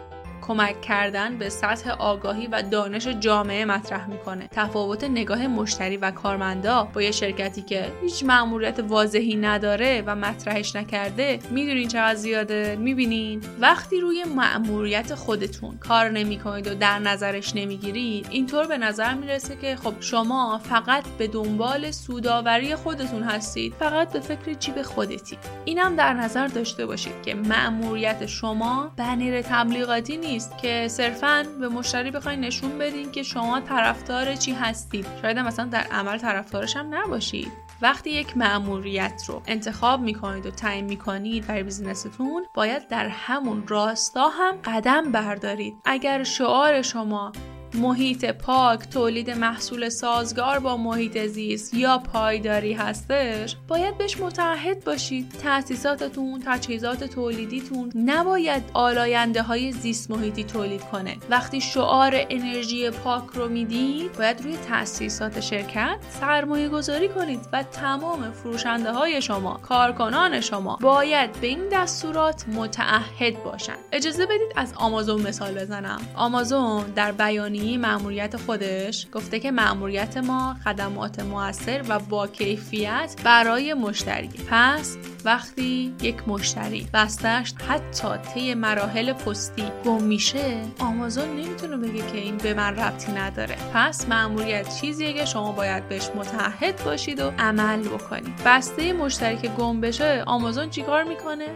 کمک 0.47 0.81
کردن 0.81 1.37
به 1.37 1.49
سطح 1.49 1.89
آگاهی 1.89 2.47
و 2.47 2.61
دانش 2.61 3.07
جامعه 3.07 3.65
مطرح 3.65 4.09
می‌کنه. 4.09 4.47
تفاوت 4.51 5.03
نگاه 5.03 5.47
مشتری 5.47 5.97
و 5.97 6.11
کارمندا 6.11 6.87
با 6.93 7.01
یه 7.01 7.11
شرکتی 7.11 7.61
که 7.61 7.91
هیچ 8.01 8.23
مأموریت 8.23 8.79
واضحی 8.79 9.35
نداره 9.35 10.03
و 10.05 10.15
مطرحش 10.15 10.75
نکرده 10.75 11.39
می‌دونین 11.51 11.87
چقدر 11.87 12.15
زیاده؟ 12.15 12.75
می‌بینین؟ 12.79 13.41
وقتی 13.59 13.99
روی 13.99 14.23
مأموریت 14.23 15.15
خودتون 15.15 15.77
کار 15.77 16.09
نمی‌کنید 16.09 16.67
و 16.67 16.75
در 16.75 16.99
نظرش 16.99 17.55
نمی‌گیرید 17.55 18.27
اینطور 18.31 18.67
به 18.67 18.77
نظر 18.77 19.13
می‌رسه 19.13 19.55
که 19.55 19.75
خب 19.75 19.93
شما 19.99 20.61
فقط 20.63 21.03
به 21.17 21.27
دنبال 21.27 21.91
سوداوری 21.91 22.75
خودتون 22.75 23.23
هستید 23.23 23.73
فقط 23.73 24.13
به 24.13 24.19
فکر 24.19 24.53
جیب 24.53 24.81
خودتی. 24.81 25.37
اینم 25.65 25.95
در 25.95 26.13
نظر 26.13 26.47
داشته 26.47 26.85
باشید 26.85 27.21
که 27.25 27.35
مأموریت 27.35 28.25
شما 28.25 28.91
بنر 28.97 29.41
تبلیغاتی 29.41 30.17
نیست. 30.17 30.32
نیست 30.33 30.57
که 30.57 30.87
صرفا 30.87 31.45
به 31.59 31.69
مشتری 31.69 32.11
بخواین 32.11 32.39
نشون 32.39 32.77
بدین 32.77 33.11
که 33.11 33.23
شما 33.23 33.59
طرفدار 33.59 34.35
چی 34.35 34.53
هستید 34.53 35.05
شاید 35.21 35.39
مثلا 35.39 35.65
در 35.65 35.83
عمل 35.91 36.17
طرفدارش 36.17 36.77
هم 36.77 36.95
نباشید. 36.95 37.51
وقتی 37.81 38.09
یک 38.09 38.37
مأموریت 38.37 39.23
رو 39.27 39.41
انتخاب 39.47 40.01
می‌کنید 40.01 40.45
و 40.45 40.51
تعیین 40.51 40.85
می‌کنید 40.85 41.47
برای 41.47 41.63
بیزینستون 41.63 42.45
باید 42.53 42.87
در 42.87 43.07
همون 43.07 43.63
راستا 43.67 44.29
هم 44.29 44.55
قدم 44.65 45.11
بردارید. 45.11 45.73
اگر 45.85 46.23
شعار 46.23 46.81
شما 46.81 47.31
محیط 47.75 48.25
پاک 48.25 48.89
تولید 48.89 49.29
محصول 49.29 49.89
سازگار 49.89 50.59
با 50.59 50.77
محیط 50.77 51.17
زیست 51.17 51.73
یا 51.73 51.97
پایداری 51.97 52.73
هستش؟ 52.73 53.55
باید 53.67 53.97
بهش 53.97 54.17
متعهد 54.19 54.83
باشید. 54.83 55.29
تاسیساتتون 55.43 56.43
تجهیزات 56.45 57.03
تولیدیتون 57.03 57.91
نباید 57.95 58.63
آلاینده 58.73 59.41
های 59.41 59.71
زیست 59.71 60.11
محیطی 60.11 60.43
تولید 60.43 60.81
کنه. 60.81 61.17
وقتی 61.29 61.61
شعار 61.61 62.15
انرژی 62.29 62.89
پاک 62.89 63.23
رو 63.33 63.49
می‌دید 63.49 64.17
باید 64.17 64.41
روی 64.41 64.57
تاسیسات 64.57 65.39
شرکت 65.39 65.97
سرمایه 66.19 66.69
گذاری 66.69 67.09
کنید 67.09 67.39
و 67.53 67.63
تمام 67.63 68.31
فروشنده 68.31 68.91
های 68.91 69.21
شما 69.21 69.59
کارکنان 69.61 70.41
شما 70.41 70.77
باید 70.81 71.31
به 71.31 71.47
این 71.47 71.69
دستورات 71.71 72.47
متعهد 72.47 73.43
باشن. 73.43 73.75
اجازه 73.91 74.25
بدید 74.25 74.53
از 74.55 74.73
آمازون 74.75 75.21
مثال 75.21 75.53
بزنم. 75.53 76.01
آمازون 76.15 76.83
در 76.83 77.11
بیانی 77.11 77.62
بیانیه 77.63 77.77
مأموریت 77.77 78.37
خودش 78.37 79.07
گفته 79.13 79.39
که 79.39 79.51
مأموریت 79.51 80.17
ما 80.17 80.55
خدمات 80.63 81.19
موثر 81.19 81.83
و 81.89 81.99
با 81.99 82.27
کیفیت 82.27 83.15
برای 83.23 83.73
مشتری. 83.73 84.29
پس 84.51 84.97
وقتی 85.25 85.93
یک 86.01 86.27
مشتری 86.27 86.87
بستش 86.93 87.53
حتی 87.67 88.07
طی 88.33 88.53
مراحل 88.53 89.13
پستی 89.13 89.63
گم 89.85 90.03
میشه 90.03 90.61
آمازون 90.79 91.29
نمی‌تونه 91.29 91.77
بگه 91.77 92.11
که 92.11 92.17
این 92.17 92.37
به 92.37 92.53
من 92.53 92.75
ربطی 92.75 93.11
نداره. 93.11 93.55
پس 93.73 94.09
مأموریت 94.09 94.81
چیزیه 94.81 95.13
که 95.13 95.25
شما 95.25 95.51
باید 95.51 95.89
بهش 95.89 96.09
متحد 96.15 96.83
باشید 96.85 97.19
و 97.19 97.31
عمل 97.39 97.81
بکنید. 97.81 98.33
بسته 98.45 98.93
مشتری 98.93 99.37
که 99.37 99.47
گم 99.47 99.81
بشه 99.81 100.23
آمازون 100.27 100.69
چیکار 100.69 101.03
می‌کنه؟ 101.03 101.47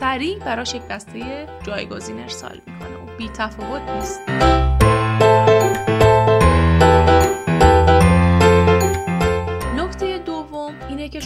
سریع 0.00 0.38
براش 0.38 0.74
یک 0.74 0.82
بسته 0.82 1.46
جایگزین 1.66 2.20
ارسال 2.20 2.60
می‌کنه 2.66 2.96
و 2.96 3.16
بی 3.18 3.28
تفاوت 3.28 3.82
نیست. 3.82 4.20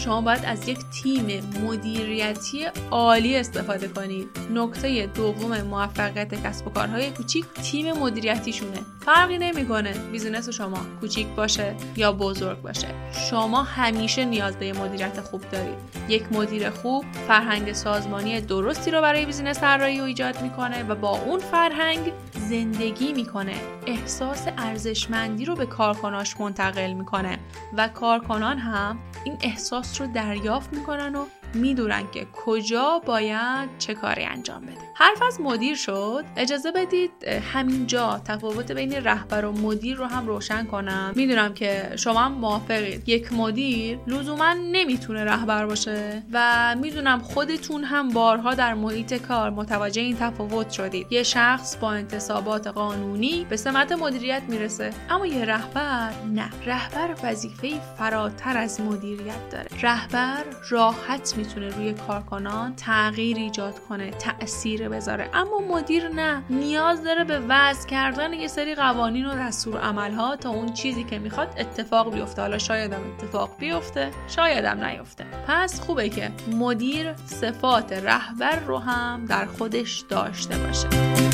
شما 0.09 0.21
باید 0.21 0.45
از 0.45 0.67
یک 0.67 0.79
تیم 1.03 1.25
مدیریتی 1.63 2.65
عالی 2.91 3.37
استفاده 3.37 3.87
کنید. 3.87 4.29
نکته 4.53 5.05
دوم 5.05 5.61
موفقیت 5.61 6.43
کسب 6.43 6.67
و 6.67 6.69
کارهای 6.69 7.11
کوچیک 7.11 7.45
تیم 7.45 7.93
مدیریتیشونه. 7.93 8.77
فرقی 9.05 9.37
نمی‌کنه 9.37 9.93
بیزینس 10.11 10.49
شما 10.49 10.77
کوچیک 11.01 11.27
باشه 11.27 11.75
یا 11.95 12.11
بزرگ 12.11 12.61
باشه. 12.61 12.87
شما 13.29 13.63
همیشه 13.63 14.25
نیاز 14.25 14.57
به 14.57 14.73
مدیریت 14.73 15.21
خوب 15.21 15.41
دارید. 15.51 15.75
یک 16.07 16.23
مدیر 16.31 16.69
خوب 16.69 17.05
فرهنگ 17.27 17.73
سازمانی 17.73 18.41
درستی 18.41 18.91
رو 18.91 19.01
برای 19.01 19.25
بیزینس 19.25 19.59
طراحی 19.59 20.01
و 20.01 20.03
ایجاد 20.03 20.41
می‌کنه 20.41 20.83
و 20.83 20.95
با 20.95 21.09
اون 21.09 21.39
فرهنگ 21.39 22.11
زندگی 22.33 23.13
می‌کنه. 23.13 23.55
احساس 23.85 24.47
ارزشمندی 24.57 25.45
رو 25.45 25.55
به 25.55 25.65
کارکناش 25.65 26.39
منتقل 26.39 26.93
می‌کنه 26.93 27.39
و 27.77 27.87
کارکنان 27.87 28.57
هم 28.57 28.99
این 29.23 29.37
احساس 29.41 29.95
رو 29.99 30.07
دریافت 30.07 30.73
می‌کنن 30.73 31.15
و 31.15 31.25
می‌دونن 31.53 32.11
که 32.11 32.27
کجا 32.45 33.01
باید 33.05 33.69
چه 33.77 33.93
کاری 33.93 34.23
انجام 34.23 34.61
بده. 34.61 34.89
حرف 34.95 35.21
از 35.21 35.41
مدیر 35.41 35.75
شد. 35.75 36.23
اجازه 36.37 36.71
بدید 36.71 37.11
همینجا 37.53 38.21
تفاوت 38.25 38.71
بین 38.71 38.93
رهبر 38.93 39.45
و 39.45 39.51
مدیر 39.51 39.97
رو 39.97 40.05
هم 40.05 40.27
روشن 40.27 40.65
کنم. 40.65 41.11
می‌دونم 41.15 41.53
که 41.53 41.93
شما 41.95 42.19
هم 42.19 42.31
موافقید. 42.31 43.09
یک 43.09 43.33
مدیر 43.33 43.99
لزوما 44.07 44.53
نمی‌تونه 44.53 45.23
رهبر 45.23 45.65
باشه 45.65 46.23
و 46.33 46.75
می‌دونم 46.81 47.19
خودتون 47.19 47.83
هم 47.83 48.09
بارها 48.09 48.53
در 48.53 48.73
محیط 48.73 49.13
کار 49.13 49.49
متوجه 49.49 50.01
این 50.01 50.17
تفاوت 50.17 50.71
شدید. 50.71 51.07
یه 51.11 51.23
شخص 51.23 51.77
با 51.77 51.91
انتصابات 51.91 52.67
قانونی 52.67 53.45
به 53.49 53.57
سمت 53.57 53.91
مدیریت 53.91 54.41
می‌رسه 54.47 54.93
اما 55.09 55.25
یه 55.25 55.45
رهبر 55.45 56.11
نه. 56.33 56.49
رهبر 56.65 57.15
وظیفه 57.23 57.71
فراتر 57.97 58.57
از 58.57 58.81
مدیریت 58.81 59.49
داره. 59.51 59.67
رهبر 59.81 60.43
راحت 60.69 61.25
می‌تونه 61.39 61.69
روی 61.69 61.93
کارکنان 61.93 62.75
تغییر 62.75 63.37
ایجاد 63.37 63.79
کنه 63.79 64.11
تاثیر 64.11 64.89
بذاره. 64.89 65.29
اما 65.33 65.59
مدیر 65.69 66.09
نه 66.09 66.43
نیاز 66.49 67.03
داره 67.03 67.23
به 67.23 67.39
وضع 67.39 67.87
کردن 67.87 68.33
یه 68.33 68.47
سری 68.47 68.75
قوانین 68.75 69.25
و 69.25 69.35
دستور 69.35 69.79
عملها 69.79 70.35
تا 70.35 70.49
اون 70.49 70.73
چیزی 70.73 71.03
که 71.03 71.19
می‌خواد 71.19 71.47
اتفاق 71.57 72.13
بیفته. 72.13 72.41
حالا 72.41 72.57
شایدم 72.57 73.01
اتفاق 73.13 73.49
بیفته 73.59 74.11
شایدم 74.27 74.85
نیفته. 74.85 75.25
پس 75.47 75.79
خوبه 75.79 76.09
که 76.09 76.31
مدیر 76.57 77.15
صفات 77.15 77.93
رهبر 77.93 78.59
رو 78.59 78.77
هم 78.77 79.25
در 79.25 79.45
خودش 79.45 79.99
داشته 80.09 80.57
باشه. 80.57 81.28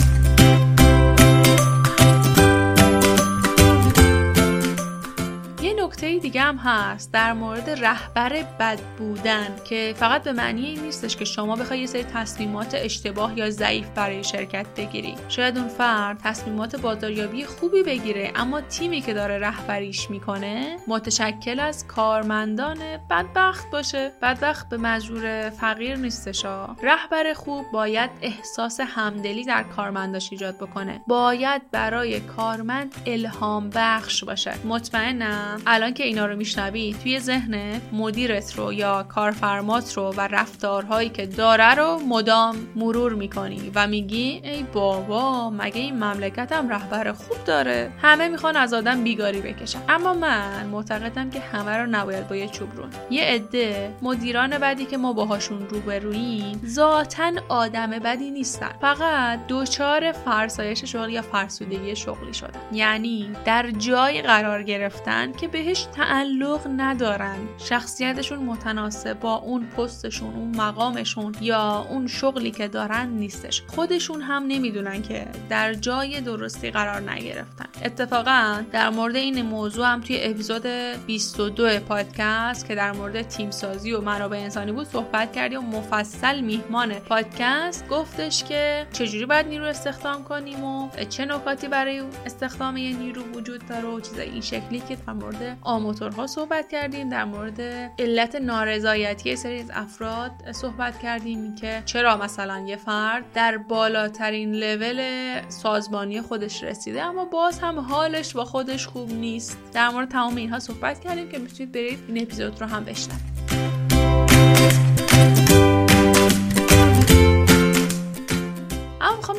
نکته 5.96 6.20
دیگه 6.20 6.42
هم 6.42 6.58
هست 6.58 7.14
در 7.14 7.34
مورد 7.34 7.70
رهبر 7.70 8.44
بد 8.60 8.80
بودن 8.98 9.48
که 9.66 9.94
فقط 9.98 10.24
به 10.24 10.32
معنی 10.32 10.66
این 10.66 10.80
نیستش 10.80 11.16
که 11.18 11.26
شما 11.26 11.56
بخوای 11.56 11.80
یه 11.80 11.86
سری 11.86 12.04
تصمیمات 12.04 12.72
اشتباه 12.74 13.38
یا 13.38 13.50
ضعیف 13.50 13.88
برای 13.90 14.24
شرکت 14.24 14.66
بگیری. 14.78 15.16
شاید 15.30 15.58
اون 15.58 15.68
فرد 15.68 16.20
تصمیمات 16.24 16.76
بازاریابی 16.82 17.46
خوبی 17.46 17.84
بگیره 17.84 18.32
اما 18.36 18.62
تیمی 18.62 19.02
که 19.02 19.14
داره 19.14 19.38
رهبریش 19.38 20.10
می‌کنه 20.10 20.78
متشکل 20.88 21.60
از 21.60 21.88
کارمندان 21.88 22.78
بدبخت 23.10 23.72
باشه. 23.72 24.12
بدبخت 24.22 24.70
به 24.70 24.78
مجبور 24.78 25.50
فقیر 25.50 25.96
نیستشا 25.96 26.66
رهبر 26.66 27.34
خوب 27.34 27.66
باید 27.74 28.10
احساس 28.22 28.80
همدلی 28.80 29.46
در 29.46 29.64
کارمنداش 29.64 30.32
ایجاد 30.32 30.58
بکنه. 30.58 31.02
باید 31.08 31.72
برای 31.72 32.20
کارمند 32.20 32.96
الهام 33.06 33.70
بخش 33.70 34.24
باشه. 34.24 34.54
مطمئنم؟ 34.66 35.62
الان 35.68 35.85
که 35.92 36.04
اینا 36.04 36.26
رو 36.26 36.36
میشنوی 36.36 36.96
توی 37.04 37.20
ذهنت 37.20 37.82
مدیرت 37.92 38.54
رو 38.56 38.74
یا 38.74 39.04
کارفرمات 39.04 39.94
رو 39.94 40.14
و 40.18 40.22
رفتارهایی 40.22 41.10
که 41.10 41.26
داره 41.26 41.76
رو 41.76 42.00
مدام 42.00 42.56
مرور 42.76 43.14
می‌کنی 43.14 43.72
و 43.76 43.88
میگی 43.88 44.42
ای 44.44 44.64
بابا 44.64 45.50
مگه 45.50 45.82
این 45.82 45.96
مملکتم 45.96 46.70
رهبر 46.70 47.12
خوب 47.12 47.38
داره؟ 47.46 47.92
همه 48.02 48.28
می‌خوان 48.28 48.56
از 48.56 48.74
آدم 48.74 49.04
بیگاری 49.04 49.42
بکشن. 49.42 49.80
اما 49.90 50.14
من 50.14 50.66
معتقدم 50.66 51.30
که 51.30 51.40
همه 51.40 51.78
رو 51.78 51.86
نباید 51.86 52.28
با 52.28 52.36
یه 52.36 52.48
چوب 52.48 52.76
رون. 52.76 52.90
یه 53.10 53.24
عده 53.24 53.94
مدیران 54.02 54.58
بدی 54.58 54.86
که 54.86 54.98
ما 54.98 55.14
باهاشون 55.14 55.68
روبروییم 55.70 56.62
ذاتا 56.66 57.32
آدم 57.50 57.90
بدی 57.90 58.32
نیستن. 58.32 58.72
فقط 58.82 59.48
دوچار 59.48 60.12
فرسایش 60.12 60.84
شغل 60.84 61.10
یا 61.10 61.22
فرسودگی 61.22 61.96
شغلی 61.96 62.34
شدن. 62.34 62.60
یعنی 62.72 63.32
در 63.46 63.72
جای 63.72 64.22
قرار 64.22 64.64
گرفتن 64.64 65.32
که 65.32 65.48
بهش 65.48 65.75
تعلق 65.84 66.68
ندارن. 66.78 67.38
شخصیتشون 67.58 68.40
متناسب 68.40 69.20
با 69.20 69.36
اون 69.36 69.66
پستشون 69.66 70.34
اون 70.34 70.56
مقامشون 70.56 71.36
یا 71.42 71.88
اون 71.90 72.08
شغلی 72.08 72.52
که 72.52 72.68
دارن 72.68 73.10
نیستش. 73.10 73.64
خودشون 73.68 74.22
هم 74.22 74.44
نمی‌دونن 74.48 75.02
که 75.02 75.28
در 75.50 75.74
جای 75.74 76.22
درستی 76.22 76.72
قرار 76.72 77.12
نگرفتن. 77.12 77.66
اتفاقا 77.84 78.64
در 78.72 78.90
مورد 78.90 79.16
این 79.16 79.42
موضوع 79.42 79.86
هم 79.86 80.02
توی 80.02 80.20
اپیزود 80.22 80.66
22 81.06 81.80
پادکست 81.80 82.68
که 82.68 82.76
در 82.76 82.92
مورد 82.92 83.22
تیم 83.22 83.52
سازی 83.52 83.92
و 83.92 84.02
منابع 84.02 84.38
انسانی 84.38 84.72
بود 84.72 84.88
صحبت 84.88 85.34
کردیم 85.34 85.60
و 85.60 85.80
مفصل 85.80 86.42
میهمان 86.42 86.94
پادکست 86.94 87.88
گفتش 87.88 88.44
که 88.44 88.88
چجوری 88.94 89.26
باید 89.26 89.48
نیرو 89.48 89.66
استخدام 89.66 90.24
کنیم 90.24 90.64
و 90.64 90.90
چه 91.10 91.26
نکاتی 91.26 91.68
برای 91.68 92.04
استخدام 92.26 92.78
یه 92.78 92.98
نیرو 92.98 93.22
وجود 93.22 93.68
داره 93.68 93.88
و 93.88 94.00
چیزای 94.00 94.30
این 94.30 94.42
شکلی 94.42 94.80
که 94.80 94.96
در 94.96 95.14
مورد 95.14 95.58
آموتورها 95.66 96.28
صحبت 96.28 96.70
کردیم. 96.70 97.10
در 97.10 97.26
مورد 97.26 97.62
علت 98.00 98.36
نارضایتی 98.36 99.36
سری 99.36 99.60
از 99.60 99.72
افراد 99.74 100.52
صحبت 100.52 101.00
کردیم 101.00 101.56
که 101.56 101.84
چرا 101.86 102.18
مثلا 102.18 102.66
یه 102.68 102.76
فرد 102.76 103.24
در 103.34 103.58
بالاترین 103.58 104.56
لول 104.56 105.02
سازمانی 105.50 106.22
خودش 106.22 106.64
رسیده 106.64 107.04
اما 107.04 107.26
باز 107.26 107.60
هم 107.60 107.80
حالش 107.80 108.34
با 108.34 108.46
خودش 108.46 108.88
خوب 108.88 109.12
نیست. 109.12 109.58
در 109.74 109.90
مورد 109.90 110.10
تمام 110.10 110.36
اینها 110.36 110.60
صحبت 110.60 111.00
کردیم 111.00 111.30
که 111.30 111.38
می‌تونید 111.38 111.72
برید 111.72 112.00
این 112.08 112.22
اپیزود 112.22 112.62
رو 112.62 112.68
هم 112.68 112.84
بشنوید. 112.84 113.35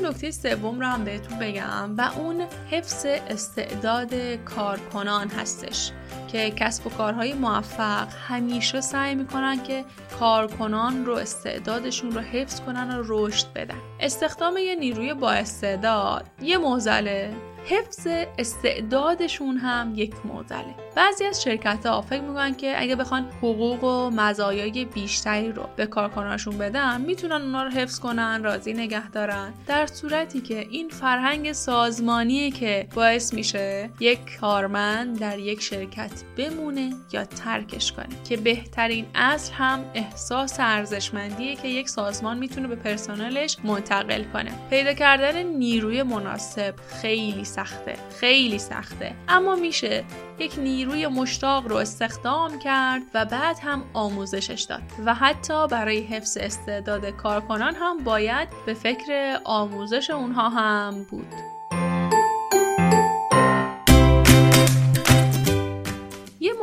نکته 0.06 0.30
سوم 0.30 0.80
رو 0.80 0.86
هم 0.86 1.04
بهتون 1.04 1.38
بگم 1.38 1.96
و 1.98 2.10
اون 2.16 2.46
حفظ 2.70 3.06
استعداد 3.06 4.14
کارکنان 4.44 5.28
هستش 5.28 5.90
که 6.32 6.50
کسب 6.50 6.86
و 6.86 6.90
کارهای 6.90 7.32
موفق 7.32 8.08
همیشه 8.28 8.80
سعی 8.80 9.14
می‌کنن 9.14 9.62
که 9.62 9.84
کارکنان 10.20 11.06
رو 11.06 11.14
استعدادشون 11.14 12.12
رو 12.12 12.20
حفظ 12.20 12.60
کنن 12.60 12.98
و 12.98 13.02
رشد 13.06 13.52
بدن. 13.52 13.78
استخدام 14.00 14.56
یه 14.56 14.74
نیروی 14.74 15.14
با 15.14 15.30
استعداد 15.30 16.26
یه 16.42 16.58
موزله 16.58 17.32
حفظ 17.68 18.06
استعدادشون 18.38 19.56
هم 19.56 19.92
یک 19.94 20.14
معضله. 20.24 20.74
بعضی 20.96 21.24
از 21.24 21.42
شرکت 21.42 21.86
ها 21.86 22.02
فکر 22.02 22.20
می‌کنن 22.20 22.54
که 22.54 22.82
اگه 22.82 22.96
بخوان 22.96 23.26
حقوق 23.38 23.84
و 23.84 24.10
مزایای 24.10 24.84
بیشتری 24.84 25.52
رو 25.52 25.62
به 25.76 25.86
کارکنانشون 25.86 26.58
بدن 26.58 27.00
می‌تونن 27.00 27.32
اونا 27.32 27.62
رو 27.62 27.70
حفظ 27.70 27.98
کنن 27.98 28.42
راضی 28.44 28.72
نگه 28.72 29.10
دارن. 29.10 29.54
در 29.66 29.86
صورتی 29.86 30.40
که 30.40 30.66
این 30.70 30.88
فرهنگ 30.88 31.52
سازمانیه 31.52 32.50
که 32.50 32.88
باعث 32.94 33.34
میشه 33.34 33.90
یک 34.00 34.18
کارمند 34.40 35.18
در 35.18 35.38
یک 35.38 35.62
شرکت 35.62 36.12
بمونه 36.36 36.92
یا 37.12 37.24
ترکش 37.24 37.92
کنه. 37.92 38.08
که 38.28 38.36
بهترین 38.36 39.06
اصل 39.14 39.52
هم 39.52 39.84
احساس 39.94 40.56
ارزشمندیه 40.60 41.56
که 41.56 41.68
یک 41.68 41.88
سازمان 41.88 42.38
می‌تونه 42.38 42.68
به 42.68 42.76
پرسنلش 42.76 43.56
منتقل 43.64 44.24
کنه. 44.24 44.52
پیدا 44.70 44.92
کردن 44.92 45.42
نیروی 45.42 46.02
مناسب 46.02 46.74
خیلی 47.00 47.44
سخته 47.56 47.94
خیلی 48.20 48.58
سخته. 48.58 49.14
اما 49.28 49.54
میشه 49.54 50.04
یک 50.38 50.58
نیروی 50.58 51.06
مشتاق 51.06 51.66
رو 51.66 51.76
استخدام 51.76 52.58
کرد 52.58 53.02
و 53.14 53.24
بعد 53.24 53.58
هم 53.62 53.84
آموزشش 53.92 54.62
داد. 54.62 54.82
و 55.06 55.14
حتی 55.14 55.66
برای 55.68 56.00
حفظ 56.00 56.36
استعداد 56.40 57.06
کارکنان 57.06 57.74
هم 57.74 57.98
باید 58.04 58.48
به 58.66 58.74
فکر 58.74 59.38
آموزش 59.44 60.10
اونها 60.10 60.48
هم 60.48 61.06
بود. 61.10 61.55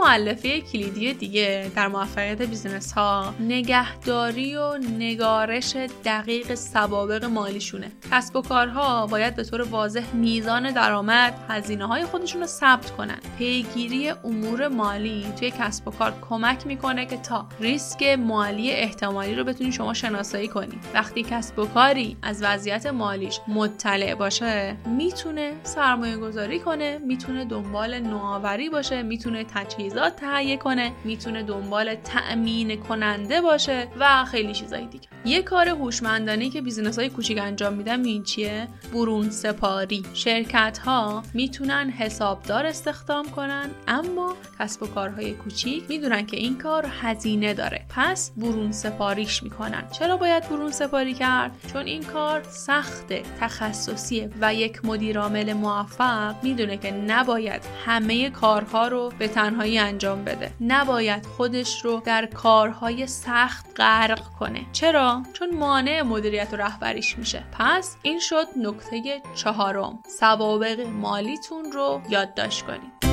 مؤلفه 0.06 0.62
کلیدی 0.62 1.14
دیگه 1.14 1.72
در 1.76 1.88
موفقیت 1.88 2.42
business 2.42 2.94
ها. 2.94 3.34
نگهداری 3.40 4.56
و 4.56 4.78
نگارش 4.78 5.76
دقیق 6.06 6.56
سوابق 6.56 7.26
مالیشونه. 7.26 7.92
کسب 8.12 8.36
و 8.36 8.42
کارها 8.42 9.08
باید 9.08 9.36
به 9.36 9.44
طور 9.44 9.62
واضح 9.62 10.16
میزان 10.16 10.72
درآمد 10.72 11.34
هزینه 11.50 11.88
های 11.88 12.06
خودشون 12.06 12.42
رو 12.42 12.48
ثبت 12.48 12.92
کنن. 12.92 13.18
پیگیری 13.38 14.10
امور 14.10 14.68
مالی 14.68 15.26
توی 15.40 15.52
کسب 15.60 15.88
و 15.88 15.92
کار 15.92 16.14
کمک 16.30 16.68
می‌کنه 16.68 17.06
که 17.06 17.18
تا 17.18 17.48
ریسک 17.60 18.04
مالی 18.04 18.72
احتمالی 18.72 19.36
رو 19.36 19.44
بتونی 19.44 19.72
شما 19.72 19.94
شناسایی 19.94 20.48
کنی. 20.48 20.80
وقتی 20.94 21.24
کسب 21.24 21.60
و 21.60 21.66
کاری 21.66 22.18
از 22.22 22.44
وضعیت 22.44 22.86
مالیش 22.86 23.40
مطلع 23.48 24.16
باشه 24.16 24.76
می‌تونه 24.86 25.54
سرمایه 25.64 26.18
گذاری 26.18 26.60
کنه 26.60 26.98
می‌تونه 26.98 27.46
دنبال 27.46 28.00
نوآوری 28.00 28.70
باشه 28.70 29.04
می‌تونه 29.04 29.44
تجهیزات 29.94 30.16
تهیه 30.16 30.58
کنه 30.58 30.92
می‌تونه 31.04 31.44
دنبال 31.44 31.96
تأمین 31.96 32.78
کننده 32.82 33.42
باشه 33.42 33.88
و 34.00 34.26
خیلی 34.26 34.54
چیزای 34.54 34.86
دیگه. 34.86 35.08
یه 35.26 35.42
کار 35.42 35.70
هوشمندانه 35.70 36.50
که 36.50 36.62
بیزینس 36.62 37.00
های 37.00 37.10
کوچیک 37.10 37.38
انجام 37.38 37.74
میدن 37.74 38.06
این 38.06 38.24
چیه؟ 38.24 38.68
برون 38.94 39.30
سپاری. 39.30 40.04
شرکت 40.14 40.78
ها 40.78 41.24
می‌تونن 41.34 41.90
حسابدار 41.90 42.66
استخدام 42.66 43.30
کنن 43.30 43.70
اما 43.88 44.36
کسب 44.60 44.84
و 44.84 44.88
کارهای 44.88 45.34
کوچیک 45.34 45.84
می‌دونن 45.90 46.26
که 46.26 46.38
این 46.38 46.58
کار 46.58 46.86
هزینه 47.02 47.54
داره. 47.54 47.86
پس 47.90 48.32
برون 48.38 48.72
سپاریش 48.72 49.44
می‌کنن. 49.44 49.84
چرا 49.92 50.18
باید 50.18 50.50
برون 50.50 50.72
سپاری 50.72 51.14
کرد؟ 51.14 51.52
چون 51.74 51.86
این 51.86 52.04
کار 52.04 52.44
سخت 52.44 53.14
تخصصیه 53.40 54.30
و 54.42 54.54
یک 54.54 54.86
مدیر 54.86 55.20
عامل 55.20 55.54
موفق 55.54 56.36
می‌دونه 56.44 56.78
که 56.78 56.92
نباید 56.92 57.62
همه 57.86 58.30
کارها 58.30 58.88
رو 58.88 59.12
به 59.20 59.28
تنهایی 59.28 59.78
انجام 59.84 60.24
بده. 60.24 60.52
نباید 60.62 61.26
خودش 61.26 61.82
رو 61.86 62.02
در 62.06 62.26
کارهای 62.26 63.08
سخت 63.08 63.66
غرق 63.76 64.24
کنه. 64.40 64.66
چرا؟ 64.72 65.24
چون 65.34 65.56
مانع 65.56 66.02
مدیریت 66.02 66.48
و 66.52 66.56
رهبریش 66.56 67.18
میشه. 67.18 67.44
پس 67.60 67.98
این 68.02 68.20
شد 68.20 68.48
نکته 68.58 69.22
چهارم. 69.36 70.00
سوابق 70.20 70.80
مالیتون 70.80 71.72
رو 71.72 72.02
یادداشت 72.10 72.66
کنید. 72.66 73.13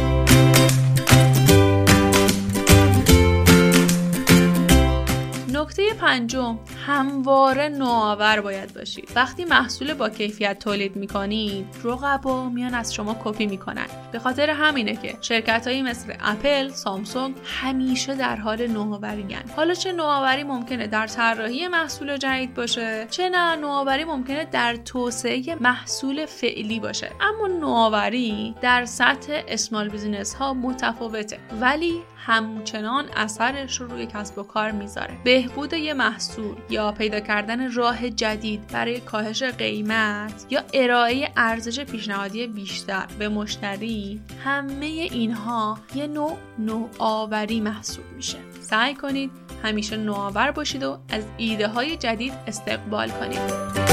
نکته 5.71 5.95
پنجم 5.95 6.59
همواره 6.87 7.69
نوآور 7.69 8.41
باید 8.41 8.75
باشید 8.75 9.09
وقتی 9.17 9.45
محصول 9.45 9.95
با 9.95 10.09
کیفیت 10.09 10.59
تولید 10.59 10.97
می‌کنید 10.97 11.67
رقبا 11.85 12.49
میان 12.49 12.75
از 12.75 12.95
شما 12.95 13.17
کپی 13.25 13.47
می‌کنن. 13.47 13.87
به 14.13 14.19
خاطر 14.19 14.51
همینه 14.51 14.97
که 14.97 15.17
شرکت 15.21 15.67
هایی 15.67 15.83
مثل 15.83 16.15
اپل 16.21 16.69
سامسونگ 16.69 17.35
همیشه 17.45 18.15
در 18.15 18.37
حال 18.37 18.67
نوآوری 18.67 19.37
حالا 19.57 19.75
چه 19.75 19.93
نوآوری 19.93 20.43
ممکنه 20.43 20.87
در 20.87 21.07
طراحی 21.07 21.69
محصول 21.69 22.17
جدید 22.17 22.55
باشه 22.55 23.07
چه 23.11 23.29
نه 23.29 23.57
نوآوری 23.57 24.05
ممکنه 24.05 24.45
در 24.45 24.77
توسعه 24.77 25.57
محصول 25.61 26.27
فعلی 26.27 26.81
باشه. 26.81 27.11
اما 27.21 27.47
نوآوری 27.47 28.55
در 28.63 28.85
سطح 28.85 29.43
small 29.49 29.89
business 29.89 30.35
ها 30.35 30.55
متفاوته. 30.55 31.39
ولی 31.61 32.03
همچنان 32.27 33.05
اثرش 33.17 33.81
رو 33.81 33.89
روی 33.89 34.07
کسب 34.07 34.39
و 34.39 34.43
کار 34.43 34.71
می‌ذاره. 34.71 35.19
بهبود 35.25 35.73
یه 35.73 35.95
محصول 35.95 36.57
یا 36.71 36.93
پیدا 36.93 37.21
کردن 37.21 37.73
راه 37.73 38.11
جدید 38.11 38.67
برای 38.67 39.01
کاهش 39.01 39.43
قیمت 39.43 40.47
یا 40.51 40.63
ارائه 40.75 41.33
ارزش 41.37 41.81
پیشنهادی 41.81 42.47
بیشتر 42.47 43.07
به 43.19 43.29
مشتری 43.29 44.21
همه 44.45 44.87
اینها 44.87 45.79
یه 45.95 46.07
نوع 46.07 46.37
نوآوری 46.59 47.61
محسوب 47.61 48.05
میشه. 48.17 48.39
سعی 48.61 48.95
کنید 48.95 49.31
همیشه 49.63 49.97
نوآور 49.97 50.51
باشید 50.51 50.83
و 50.83 50.99
از 51.09 51.25
ایده 51.37 51.69
های 51.69 51.97
جدید 51.97 52.33
استقبال 52.47 53.09
کنید. 53.09 53.90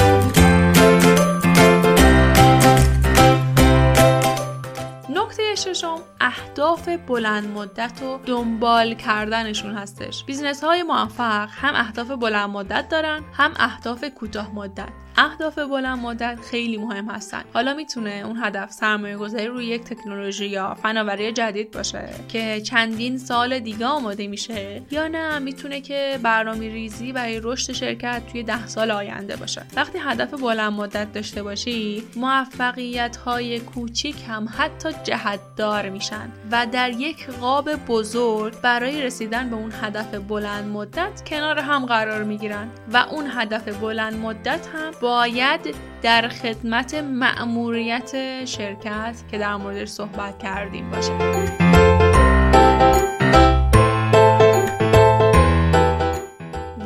ششم 5.58 5.98
اهداف 6.20 6.88
بلند 6.88 7.50
مدت 7.50 8.02
و 8.02 8.18
دنبال 8.26 8.94
کردنشون 8.94 9.74
هستش. 9.74 10.24
business 10.24 10.64
های 10.64 10.82
موفق 10.82 11.48
هم 11.52 11.74
اهداف 11.74 12.10
بلند 12.10 12.50
مدت 12.50 12.88
دارن 12.88 13.24
هم 13.32 13.52
اهداف 13.56 14.04
کوتاه 14.04 14.54
مدت. 14.54 14.88
اهداف 15.20 15.58
بلند 15.58 15.98
مدت 15.98 16.38
خیلی 16.50 16.76
مهم 16.76 17.10
هستن. 17.10 17.44
حالا 17.54 17.74
می‌تونه 17.74 18.22
اون 18.24 18.38
هدف 18.42 18.70
سرمایه 18.70 19.16
گذاری 19.16 19.46
روی 19.46 19.66
یک 19.66 19.84
تکنولوژی 19.84 20.46
یا 20.46 20.74
فناوری 20.74 21.32
جدید 21.32 21.70
باشه 21.70 22.08
که 22.28 22.60
چندین 22.60 23.18
سال 23.18 23.58
دیگه 23.58 23.86
آماده 23.86 24.26
میشه 24.26 24.82
یا 24.90 25.08
نه 25.08 25.38
می‌تونه 25.38 25.80
که 25.80 26.18
برنامه 26.22 26.68
ریزی 26.68 27.12
برای 27.12 27.40
رشد 27.42 27.72
شرکت 27.72 28.22
توی 28.32 28.42
ده 28.42 28.66
سال 28.66 28.90
آینده 28.90 29.36
باشه. 29.36 29.62
وقتی 29.76 29.98
هدف 29.98 30.30
بلند 30.30 30.72
مدت 30.72 31.12
داشته 31.12 31.42
باشی 31.42 32.02
موفقیت 32.16 33.16
های 33.16 33.60
کوچیک 33.60 34.16
هم 34.28 34.48
حتی 34.58 34.88
جهتدار 35.04 35.88
میشن 35.88 36.32
و 36.50 36.66
در 36.72 36.90
یک 36.90 37.30
قاب 37.30 37.74
بزرگ 37.74 38.60
برای 38.60 39.02
رسیدن 39.02 39.50
به 39.50 39.56
اون 39.56 39.72
هدف 39.82 40.14
بلند 40.14 40.64
مدت 40.64 41.22
کنار 41.26 41.58
هم 41.58 41.86
قرار 41.86 42.24
می‌گیرن 42.24 42.68
و 42.92 42.96
اون 42.96 43.26
هدف 43.30 43.80
بلند 43.80 44.14
مدت 44.16 44.66
هم 44.74 44.90
باید 45.08 45.74
در 46.02 46.28
خدمت 46.28 46.94
مأموریت 46.94 48.44
شرکت 48.44 49.14
که 49.30 49.38
در 49.38 49.56
موردش 49.56 49.88
صحبت 49.88 50.38
کردیم 50.38 50.90
باشه. 50.90 51.57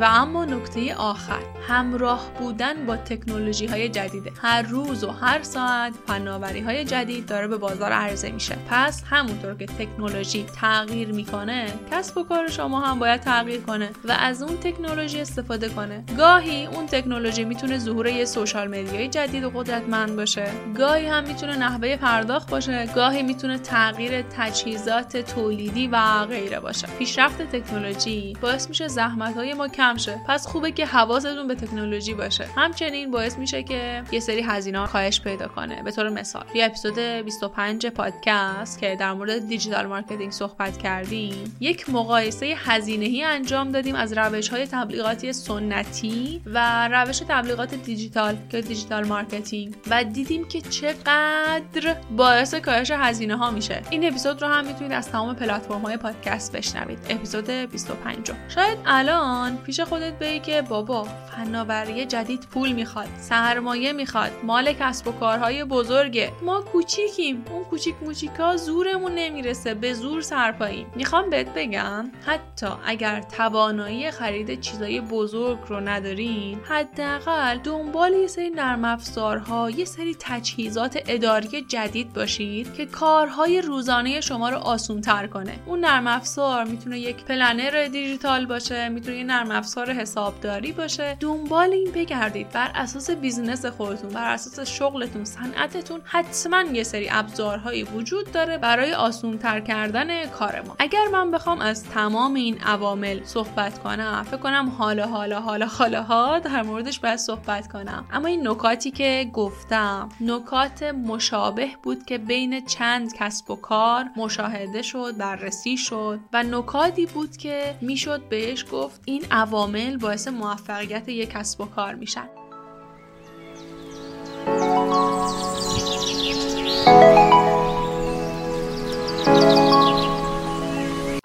و 0.03 0.05
اما 0.05 0.45
نکته 0.45 0.95
آخر 0.95 1.39
همراه 1.67 2.31
بودن 2.39 2.85
با 2.85 2.97
تکنولوژی 2.97 3.65
های 3.65 3.89
جدیده 3.89 4.31
هر 4.41 4.61
روز 4.61 5.03
و 5.03 5.11
هر 5.11 5.43
ساعت 5.43 5.93
فناوری 6.07 6.61
های 6.61 6.85
جدید 6.85 7.25
داره 7.25 7.47
به 7.47 7.57
بازار 7.57 7.91
عرضه 7.91 8.31
میشه. 8.31 8.57
پس 8.69 9.03
همونطور 9.09 9.55
که 9.55 9.65
تکنولوژی 9.65 10.45
تغییر 10.61 11.11
می‌کنه 11.11 11.65
کسب 11.91 12.17
و 12.17 12.23
کار 12.23 12.49
شما 12.49 12.81
هم 12.81 12.99
باید 12.99 13.21
تغییر 13.21 13.61
کنه 13.61 13.89
و 14.05 14.11
از 14.19 14.41
اون 14.41 14.57
تکنولوژی 14.57 15.21
استفاده 15.21 15.69
کنه. 15.69 16.03
گاهی 16.17 16.65
اون 16.65 16.85
تکنولوژی 16.85 17.43
می‌تونه 17.43 17.77
ظهور 17.77 18.07
یه 18.07 18.25
سوشال 18.25 18.67
مدیای 18.67 19.07
جدید 19.07 19.43
و 19.43 19.49
قدرتمند 19.49 20.15
باشه. 20.15 20.51
گاهی 20.77 21.07
هم 21.07 21.23
می‌تونه 21.23 21.57
نحوه 21.57 21.97
پرداخت 21.97 22.49
باشه. 22.49 22.89
گاهی 22.95 23.23
می‌تونه 23.23 23.57
تغییر 23.57 24.21
تجهیزات 24.21 25.17
تولیدی 25.17 25.87
و 25.87 26.25
غیره 26.25 26.59
باشه. 26.59 26.87
پیشرفت 26.99 27.41
تکنولوژی 27.41 28.37
باعث 28.41 28.69
میشه 28.69 28.87
زحمت 28.87 29.35
های 29.35 29.53
ما 29.53 29.67
کم 29.67 29.92
پس 30.27 30.47
خوبه 30.47 30.71
که 30.71 30.85
حواستون 30.85 31.47
به 31.47 31.55
تکنولوژی 31.55 32.13
باشه. 32.13 32.45
همچنین 32.55 33.11
باعث 33.11 33.37
میشه 33.37 33.63
که 33.63 34.03
یه 34.11 34.19
سری 34.19 34.41
هزینه 34.41 34.87
کاهش 34.87 35.21
پیدا 35.21 35.47
کنه. 35.47 35.83
به 35.83 35.91
طور 35.91 36.09
مثال 36.09 36.43
توی 36.51 36.63
اپیزود 36.63 36.99
25 36.99 37.87
پادکست 37.87 38.79
که 38.79 38.97
در 38.99 39.13
مورد 39.13 39.47
digital 39.47 39.85
marketing 39.85 40.31
صحبت 40.31 40.77
کردیم 40.77 41.57
یک 41.59 41.89
مقایسه 41.89 42.55
هزینه‌ای 42.57 43.23
انجام 43.23 43.71
دادیم 43.71 43.95
از 43.95 44.13
روش 44.17 44.49
های 44.49 44.67
تبلیغاتی 44.67 45.33
سنتی 45.33 46.41
و 46.45 46.87
روش 46.87 47.19
تبلیغات 47.27 47.75
دیجیتال 47.75 48.37
که 48.49 48.61
digital 48.61 49.07
marketing 49.07 49.75
و 49.89 50.03
دیدیم 50.03 50.47
که 50.47 50.61
چقدر 50.61 51.95
باعث 52.17 52.55
کاهش 52.55 52.91
هزینه 52.91 53.37
ها 53.37 53.51
میشه. 53.51 53.81
این 53.89 54.07
اپیزود 54.07 54.41
رو 54.41 54.47
هم 54.47 54.65
می‌تونید 54.65 54.91
از 54.91 55.09
تمام 55.09 55.35
پلتفرم 55.35 55.81
های 55.81 55.97
پادکست 55.97 56.51
بشنوید. 56.51 56.99
اپیزود 57.09 57.49
25 57.49 58.31
شاید 58.49 58.77
الان 58.85 59.57
پیش 59.57 59.79
خودت 59.85 60.13
بگی 60.19 60.39
که 60.39 60.61
بابا 60.61 61.03
فناوری 61.03 62.05
جدید 62.05 62.47
پول 62.51 62.71
می‌خواد 62.71 63.07
سرمایه 63.19 63.93
می‌خواد 63.93 64.31
مال 64.43 64.73
کسب 64.73 65.07
و 65.07 65.11
کارهای 65.11 65.63
بزرگه. 65.63 66.31
ما 66.41 66.61
کوچیکیم 66.61 67.45
اون 67.49 67.63
کوچیک 67.63 67.95
موچیکا 68.01 68.57
زورمون 68.57 69.15
نمی‌رسه 69.15 69.73
به 69.73 69.93
زور 69.93 70.21
سرپاییم. 70.21 70.87
می‌خوام 70.95 71.29
بهت 71.29 71.47
بگم 71.55 72.11
حتی 72.25 72.67
اگر 72.85 73.21
توانایی 73.21 74.11
خرید 74.11 74.61
چیزای 74.61 75.01
بزرگ 75.01 75.59
رو 75.67 75.79
ندارین 75.79 76.59
حداقل 76.69 77.57
دنبال 77.57 78.13
یه 78.13 78.27
سری 78.27 78.49
نرم 78.49 78.85
افزارها 78.85 79.69
یه 79.69 79.85
سری 79.85 80.15
تجهیزات 80.19 81.03
اداری 81.07 81.61
جدید 81.61 82.13
باشید 82.13 82.73
که 82.73 82.85
کارهای 82.85 83.61
روزانه 83.61 84.21
شما 84.21 84.49
رو 84.49 84.57
آسون 84.57 85.01
تر 85.01 85.27
کنه. 85.27 85.59
اون 85.65 85.79
نرم 85.79 86.07
افزار 86.07 86.63
می‌تونه 86.63 86.99
یک 86.99 87.23
planner 87.25 87.87
دیجیتال 87.87 88.45
باشه 88.45 88.89
می‌تونه 88.89 89.17
یه 89.17 89.23
نرم 89.23 89.51
افزار 89.63 89.91
حسابداری 89.91 90.71
باشه. 90.71 91.17
دنبال 91.19 91.71
این 91.71 91.91
بگردید. 91.95 92.49
بر 92.49 92.71
اساس 92.75 93.09
business 93.09 93.65
خودتون 93.65 94.09
بر 94.09 94.33
اساس 94.33 94.59
شغلتون 94.59 95.25
صنعتتون 95.25 96.01
حتما 96.03 96.61
یه 96.61 96.83
سری 96.83 97.07
ابزارهایی 97.11 97.83
وجود 97.83 98.31
داره 98.31 98.57
برای 98.57 98.93
آسون 98.93 99.37
تر 99.37 99.59
کردن 99.59 100.25
کار 100.25 100.61
ما. 100.61 100.75
اگر 100.79 101.07
من 101.13 101.31
بخوام 101.31 101.59
از 101.61 101.83
تمام 101.83 102.33
این 102.33 102.57
عوامل 102.59 103.23
صحبت 103.23 103.79
کنم 103.79 104.23
فکر 104.27 104.37
کنم 104.37 104.69
حالا 104.69 105.07
حالا 105.07 105.39
حالا 105.41 105.65
حالا 105.65 106.03
ها 106.03 106.39
در 106.39 106.61
موردش 106.61 106.99
باید 106.99 107.19
صحبت 107.19 107.67
کنم. 107.67 108.05
اما 108.11 108.27
این 108.27 108.47
نکاتی 108.47 108.91
که 108.91 109.29
گفتم 109.33 110.09
نکات 110.21 110.83
مشابه 110.83 111.69
بود 111.83 112.05
که 112.05 112.17
بین 112.17 112.65
چند 112.65 113.13
کسب 113.13 113.51
و 113.51 113.55
کار 113.55 114.05
مشاهده 114.17 114.81
شد 114.81 115.17
بررسی 115.17 115.77
شد 115.77 116.19
و 116.33 116.43
نکاتی 116.43 117.05
بود 117.05 117.37
که 117.37 117.75
می‌شد 117.81 118.21
بهش 118.29 118.65
گفت 118.71 119.01
این 119.05 119.25
عوامل 119.31 119.52
باعث 119.53 120.27
موفقیت 120.27 121.09
یک 121.09 121.29
کسب 121.29 121.61
و 121.61 121.65
کار 121.65 121.95
میشن 121.95 122.29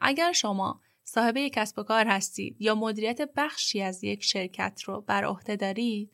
اگر 0.01 0.33
شما 0.33 0.81
صاحب 1.05 1.37
یک 1.37 1.53
کسب 1.53 1.79
و 1.79 1.83
کار 1.83 2.07
هستید 2.07 2.57
یا 2.61 2.75
مدیریت 2.75 3.21
بخشی 3.37 3.83
از 3.83 4.05
یک 4.05 4.25
شرکت 4.25 4.83
رو 4.87 5.01
بر 5.01 5.25
عهده 5.25 5.57
دارید 5.57 6.11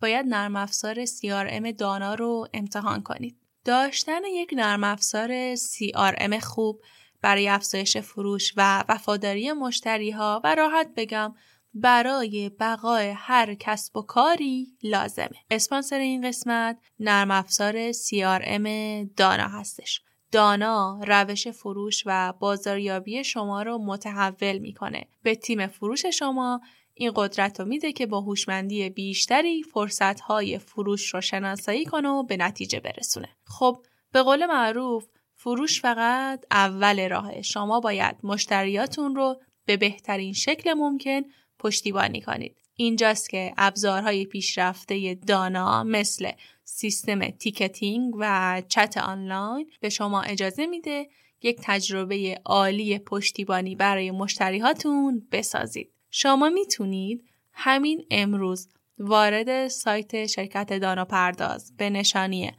باید 0.00 0.26
نرم 0.26 0.56
افزار 0.56 1.04
CRM 1.04 1.72
دانا 1.78 2.14
رو 2.14 2.48
امتحان 2.54 3.02
کنید. 3.02 3.36
داشتن 3.64 4.24
یک 4.24 4.50
نرم 4.56 4.84
افزار 4.84 5.56
CRM 5.56 6.34
خوب 6.34 6.80
برای 7.24 7.48
افزایش 7.48 7.96
فروش 7.96 8.52
و 8.56 8.84
وفاداری 8.88 9.52
مشتری 9.52 10.10
ها 10.10 10.40
و 10.44 10.54
راحت 10.54 10.88
بگم 10.96 11.34
برای 11.74 12.50
بقای 12.60 13.14
هر 13.16 13.54
کسب 13.54 13.96
و 13.96 14.02
کاری 14.02 14.66
لازمه. 14.82 15.36
اسپانسر 15.50 15.98
این 15.98 16.28
قسمت 16.28 16.78
نرم 17.00 17.30
افزار 17.30 17.92
CRM 17.92 18.68
دانا 19.16 19.48
هستش. 19.48 20.00
دانا 20.32 21.00
روش 21.06 21.48
فروش 21.48 22.02
و 22.06 22.32
بازاریابی 22.40 23.24
شما 23.24 23.62
رو 23.62 23.78
متحول 23.78 24.58
می‌کنه. 24.58 25.08
به 25.22 25.34
تیم 25.34 25.66
فروش 25.66 26.06
شما 26.06 26.60
این 26.94 27.12
قدرت 27.14 27.60
رو 27.60 27.66
میده 27.66 27.92
که 27.92 28.06
با 28.06 28.20
هوشمندی 28.20 28.90
بیشتری 28.90 29.62
فرصتهای 29.62 30.58
فروش 30.58 31.14
رو 31.14 31.20
شناسایی 31.20 31.84
کنه 31.84 32.08
و 32.08 32.22
به 32.22 32.36
نتیجه 32.36 32.80
برسونه. 32.80 33.28
خب 33.44 33.78
به 34.12 34.22
قول 34.22 34.46
معروف 34.46 35.04
فروش 35.34 35.80
فقط 35.80 36.44
اول 36.50 37.08
راهه. 37.08 37.42
شما 37.42 37.80
باید 37.80 38.16
مشتریاتون 38.22 39.14
رو 39.14 39.40
به 39.66 39.76
بهترین 39.76 40.32
شکل 40.32 40.72
ممکن 40.72 41.20
پشتیبانی 41.64 42.20
کنید. 42.20 42.56
اینجاست 42.76 43.30
که 43.30 43.54
ابزارهای 43.56 44.24
پیشرفته 44.24 45.14
دانا 45.14 45.84
مثل 45.84 46.30
سیستم 46.64 47.30
ticketing 47.30 48.14
و 48.18 48.62
چت 48.68 48.96
آنلاین 48.96 49.70
به 49.80 49.88
شما 49.88 50.22
اجازه 50.22 50.66
میده 50.66 51.08
یک 51.42 51.58
تجربه 51.62 52.40
عالی 52.44 52.98
پشتیبانی 52.98 53.76
برای 53.76 54.10
مشتریهاتون 54.10 55.28
بسازید. 55.32 55.90
شما 56.10 56.48
می‌تونید 56.48 57.24
همین 57.52 58.06
امروز 58.10 58.68
وارد 58.98 59.68
سایت 59.68 60.26
شرکت 60.26 60.72
دانا 60.72 61.04
پرداز 61.04 61.76
به 61.76 61.90
نشانی 61.90 62.52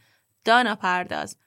دانا 0.46 0.76
پرداز 0.76 1.38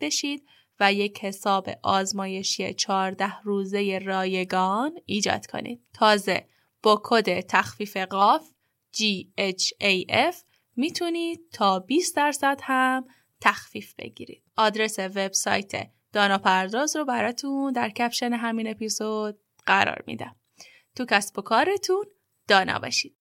بشید 0.00 0.42
و 0.80 0.92
یک 0.92 1.24
حساب 1.24 1.68
آزمایشی 1.82 2.74
14 2.74 3.40
روزه 3.40 4.00
رایگان 4.04 4.92
ایجاد 5.06 5.46
کنید. 5.46 5.80
تازه 5.94 6.46
با 6.82 7.00
کد 7.04 7.40
تخفیف 7.40 7.96
قاف 7.96 8.50
GHAF 8.96 10.34
می‌تونید 10.76 11.40
تا 11.52 11.78
20 11.78 12.16
درصد 12.16 12.60
هم 12.62 13.04
تخفیف 13.40 13.94
بگیرید. 13.98 14.42
آدرس 14.56 14.98
وبسایت 14.98 15.90
دانا 16.12 16.38
پرداز 16.38 16.96
رو 16.96 17.04
براتون 17.04 17.72
در 17.72 17.90
کپشن 17.90 18.32
همین 18.32 18.68
اپیزود 18.68 19.38
قرار 19.66 20.04
میدم 20.06 20.36
تو 20.96 21.04
کسب 21.04 21.38
و 21.38 21.42
کارتون 21.42 22.04
دانا 22.48 22.78
باشید 22.78 23.16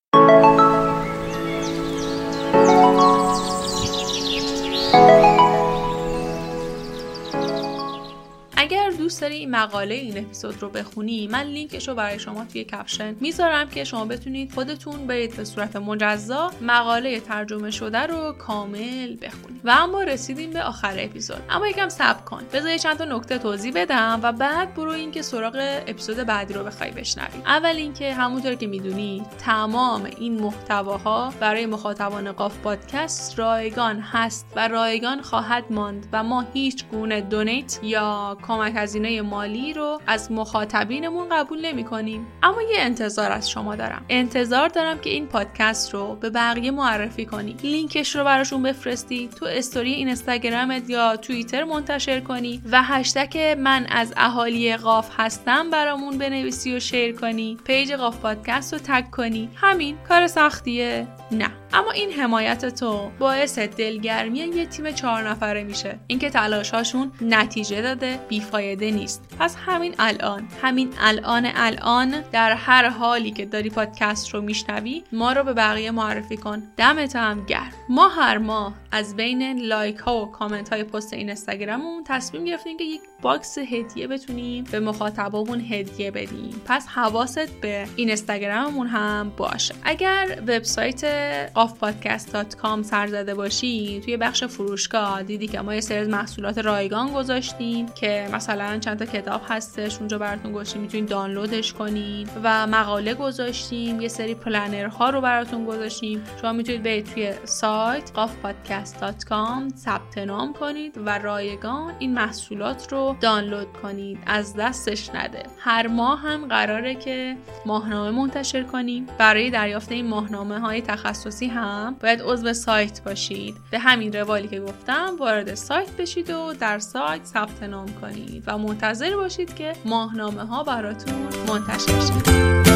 دوست 9.09 9.21
داری 9.21 9.35
این 9.35 9.51
مقاله 9.51 9.95
این 9.95 10.17
اپیزود 10.17 10.61
رو 10.61 10.69
بخونی؟ 10.69 11.27
من 11.27 11.43
لینکش 11.43 11.87
رو 11.87 11.95
برای 11.95 12.19
شما 12.19 12.45
توی 12.45 12.63
کپشن 12.63 13.15
می‌ذارم 13.19 13.69
که 13.69 13.83
شما 13.83 14.05
بتونید 14.05 14.53
خودتون 14.53 15.07
برید 15.07 15.37
به 15.37 15.43
صورت 15.43 15.75
مجزا 15.75 16.51
مقاله 16.61 17.19
ترجمه 17.19 17.71
شده 17.71 17.99
رو 17.99 18.31
کامل 18.31 19.17
بخونید. 19.21 19.61
و 19.63 19.69
اما 19.69 20.03
رسیدیم 20.03 20.49
به 20.49 20.63
آخر 20.63 20.95
اپیزود. 20.97 21.41
اما 21.49 21.67
یکم 21.67 21.89
صبر 21.89 22.21
کن. 22.21 22.43
بذار 22.53 22.77
چند 22.77 22.97
تا 22.97 23.05
نکته 23.05 23.37
توضیح 23.37 23.73
بدم 23.75 24.19
و 24.23 24.31
بعد 24.31 24.73
برو 24.73 24.91
اینکه 24.91 25.21
سراغ 25.21 25.81
اپیزود 25.87 26.17
بعدی 26.17 26.53
رو 26.53 26.63
بخوای 26.63 26.91
بشنوی. 26.91 27.41
اول 27.45 27.75
اینکه 27.75 28.13
همونطور 28.13 28.55
که 28.55 28.67
می‌دونی 28.67 29.23
تمام 29.39 30.07
این 30.17 30.41
محتواها 30.41 31.33
برای 31.39 31.65
مخاطبان 31.65 32.31
قاف 32.31 32.57
پادکست 32.57 33.39
رایگان 33.39 33.99
هست 33.99 34.45
و 34.55 34.67
رایگان 34.67 35.21
خواهد 35.21 35.63
ماند 35.69 36.07
و 36.13 36.23
ما 36.23 36.45
هیچ 36.53 36.85
گونه 36.85 37.21
donate 37.21 37.79
یا 37.83 38.37
کمک 38.47 38.73
از 38.75 38.95
هزینه 38.99 39.21
مالی 39.21 39.73
رو 39.73 40.01
از 40.07 40.31
مخاطبینمون 40.31 41.29
قبول 41.29 41.65
نمی 41.65 41.83
کنیم 41.83 42.27
اما 42.43 42.61
یه 42.61 42.77
انتظار 42.77 43.31
از 43.31 43.49
شما 43.49 43.75
دارم. 43.75 44.05
انتظار 44.09 44.67
دارم 44.67 44.99
که 44.99 45.09
این 45.09 45.27
پادکست 45.27 45.93
رو 45.93 46.15
به 46.15 46.29
بقیه 46.29 46.71
معرفی 46.71 47.25
کنی. 47.25 47.55
لینکش 47.63 48.15
رو 48.15 48.23
براشون 48.23 48.63
بفرستی 48.63 49.29
تو 49.39 49.45
استوری 49.45 49.93
اینستاگرامت 49.93 50.89
یا 50.89 51.15
توییتر 51.15 51.63
منتشر 51.63 52.19
کنی 52.19 52.61
و 52.71 52.83
هشتگ 52.83 53.55
من 53.59 53.85
از 53.89 54.13
اهالی 54.17 54.77
قاف 54.77 55.09
هستم 55.17 55.69
برامون 55.69 56.17
بنویسی 56.17 56.75
و 56.75 56.79
share 56.79 57.15
کنی. 57.15 57.57
page 57.63 57.93
قاف 57.93 58.17
پادکست 58.17 58.73
رو 58.73 58.79
tag 58.83 59.09
کنی. 59.09 59.49
همین 59.55 59.97
کار 60.07 60.27
سختیه. 60.27 61.07
نه. 61.31 61.49
اما 61.73 61.91
این 61.91 62.11
حمایت 62.11 62.65
تو 62.65 63.11
باعث 63.19 63.59
دلگرمی 63.59 64.39
یه 64.39 64.65
تیم 64.65 64.91
چهار 64.91 65.29
نفره 65.29 65.63
میشه. 65.63 65.99
اینکه 66.07 66.29
تلاشهاشون 66.29 67.11
نتیجه 67.21 67.81
داده 67.81 68.19
بیفایده 68.29 68.91
نیست. 68.91 69.35
پس 69.39 69.55
همین 69.65 69.95
الان 69.99 70.47
همین 70.61 70.93
الان 70.99 71.51
الان 71.55 72.23
در 72.31 72.51
هر 72.51 72.89
حالی 72.89 73.31
که 73.31 73.45
داری 73.45 73.69
پادکست 73.69 74.29
رو 74.29 74.41
میشنوی 74.41 75.03
ما 75.11 75.33
رو 75.33 75.43
به 75.43 75.53
بقیه 75.53 75.91
معرفی 75.91 76.37
کن. 76.37 76.63
دمت 76.77 77.15
هم 77.15 77.45
گرم. 77.45 77.71
ما 77.89 78.09
هر 78.09 78.37
ماه 78.37 78.73
از 78.91 79.15
بین 79.15 79.61
لایک 79.67 79.97
ها 79.97 80.21
و 80.21 80.31
کامنت 80.31 80.69
های 80.69 80.83
پست 80.83 81.13
این 81.13 81.29
اینستاگراممون 81.29 82.03
تصمیم 82.07 82.45
گرفتیم 82.45 82.77
که 82.77 82.83
یک 82.83 83.01
box 83.21 83.57
هدیه 83.57 84.07
بتونیم 84.07 84.63
به 84.71 84.79
مخاطبامون 84.79 85.61
هدیه 85.61 86.11
بدیم. 86.11 86.61
پس 86.65 86.87
حواست 86.87 87.61
به 87.61 87.87
اینستاگراممون 87.95 88.87
هم 88.87 89.31
باشه 89.37 89.75
اگر 89.83 90.37
وبسایت 90.47 91.18
offpodcast.com 91.55 92.81
سر 92.81 93.07
زده 93.07 93.35
باشی 93.35 94.01
توی 94.05 94.17
بخش 94.17 94.43
فروشگاه 94.43 95.23
دیدی 95.23 95.47
که 95.47 95.61
ما 95.61 95.75
یه 95.75 95.81
سری 95.81 96.07
محصولات 96.07 96.57
رایگان 96.57 97.13
گذاشتیم 97.13 97.85
که 97.85 98.27
مثلا 98.33 98.77
چند 98.79 98.99
تا 98.99 99.05
کتاب 99.05 99.41
هستش 99.47 99.97
اونجا 99.97 100.17
براتون 100.17 100.51
گذاشتیم 100.51 100.81
می‌تونید 100.81 101.09
دانلودش 101.09 101.73
کنین. 101.73 102.29
و 102.43 102.67
مقاله 102.67 103.13
گذاشتیم 103.13 104.01
یه 104.01 104.07
سری 104.07 104.35
پلنرها 104.35 105.09
رو 105.09 105.21
براتون 105.21 105.65
گذاشتیم. 105.65 106.23
شما 106.41 106.53
می‌تونید 106.53 106.83
برید 106.83 107.05
توی 107.05 107.33
سایت 107.45 108.11
offpodcast.com 108.15 109.75
ثبت 109.75 110.17
نام 110.17 110.53
کنید 110.53 110.97
و 111.05 111.19
رایگان 111.19 111.93
این 111.99 112.13
محصولات 112.13 112.91
رو 112.91 113.15
دانلود 113.21 113.67
کنید. 113.81 114.19
از 114.25 114.55
دستش 114.55 115.09
نده. 115.15 115.43
هر 115.59 115.87
ماه 115.87 116.19
هم 116.19 116.47
قراره 116.47 116.95
که 116.95 117.35
ماهنامه 117.65 118.11
منتشر 118.11 118.63
کنیم. 118.63 119.07
برای 119.17 119.49
دریافت 119.49 119.91
این 119.91 120.07
ماهنامه 120.07 120.59
های 120.59 120.81
تخصصی 120.81 121.08
هم 121.51 121.95
باید 122.01 122.21
عضو 122.21 122.53
سایت 122.53 123.01
باشید. 123.03 123.57
به 123.71 123.79
همین 123.79 124.13
روالی 124.13 124.47
که 124.47 124.59
گفتم 124.59 125.15
وارد 125.19 125.53
سایت 125.55 125.91
بشید 125.91 126.29
و 126.29 126.53
در 126.59 126.79
سایت 126.79 127.25
ثبت 127.25 127.63
نام 127.63 127.87
کنید 128.01 128.43
و 128.47 128.57
منتظر 128.57 129.15
باشید 129.15 129.55
که 129.55 129.73
ماهنامه 129.85 130.45
ها 130.45 130.63
براتون 130.63 131.27
منتشر 131.47 131.99
شد 131.99 132.68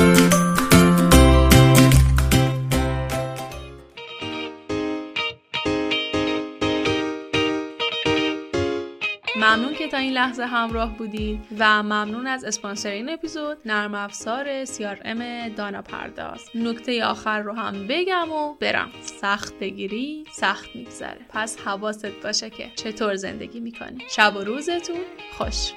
که 9.83 9.89
تا 9.89 9.97
این 9.97 10.13
لحظه 10.13 10.45
همراه 10.45 10.97
بودید 10.97 11.39
و 11.59 11.83
ممنون 11.83 12.27
از 12.27 12.43
اسپانسر 12.43 12.89
این 12.89 13.09
اپیزود 13.09 13.57
نرم 13.65 13.95
افزار 13.95 14.65
ام 15.05 15.49
دانا 15.49 15.81
پرداز. 15.81 16.49
نکته 16.55 17.05
آخر 17.05 17.39
رو 17.39 17.53
هم 17.53 17.87
بگم 17.87 18.31
و 18.31 18.53
برم. 18.53 18.91
سخت 19.01 19.59
بگیری 19.59 20.25
سخت 20.31 20.75
میگذره. 20.75 21.25
پس 21.29 21.59
حواست 21.59 22.05
باشه 22.23 22.49
که 22.49 22.71
چطور 22.75 23.15
زندگی 23.15 23.59
می‌کنی. 23.59 24.03
شب 24.09 24.35
و 24.35 24.39
روزتون 24.39 24.99
خوش. 25.37 25.71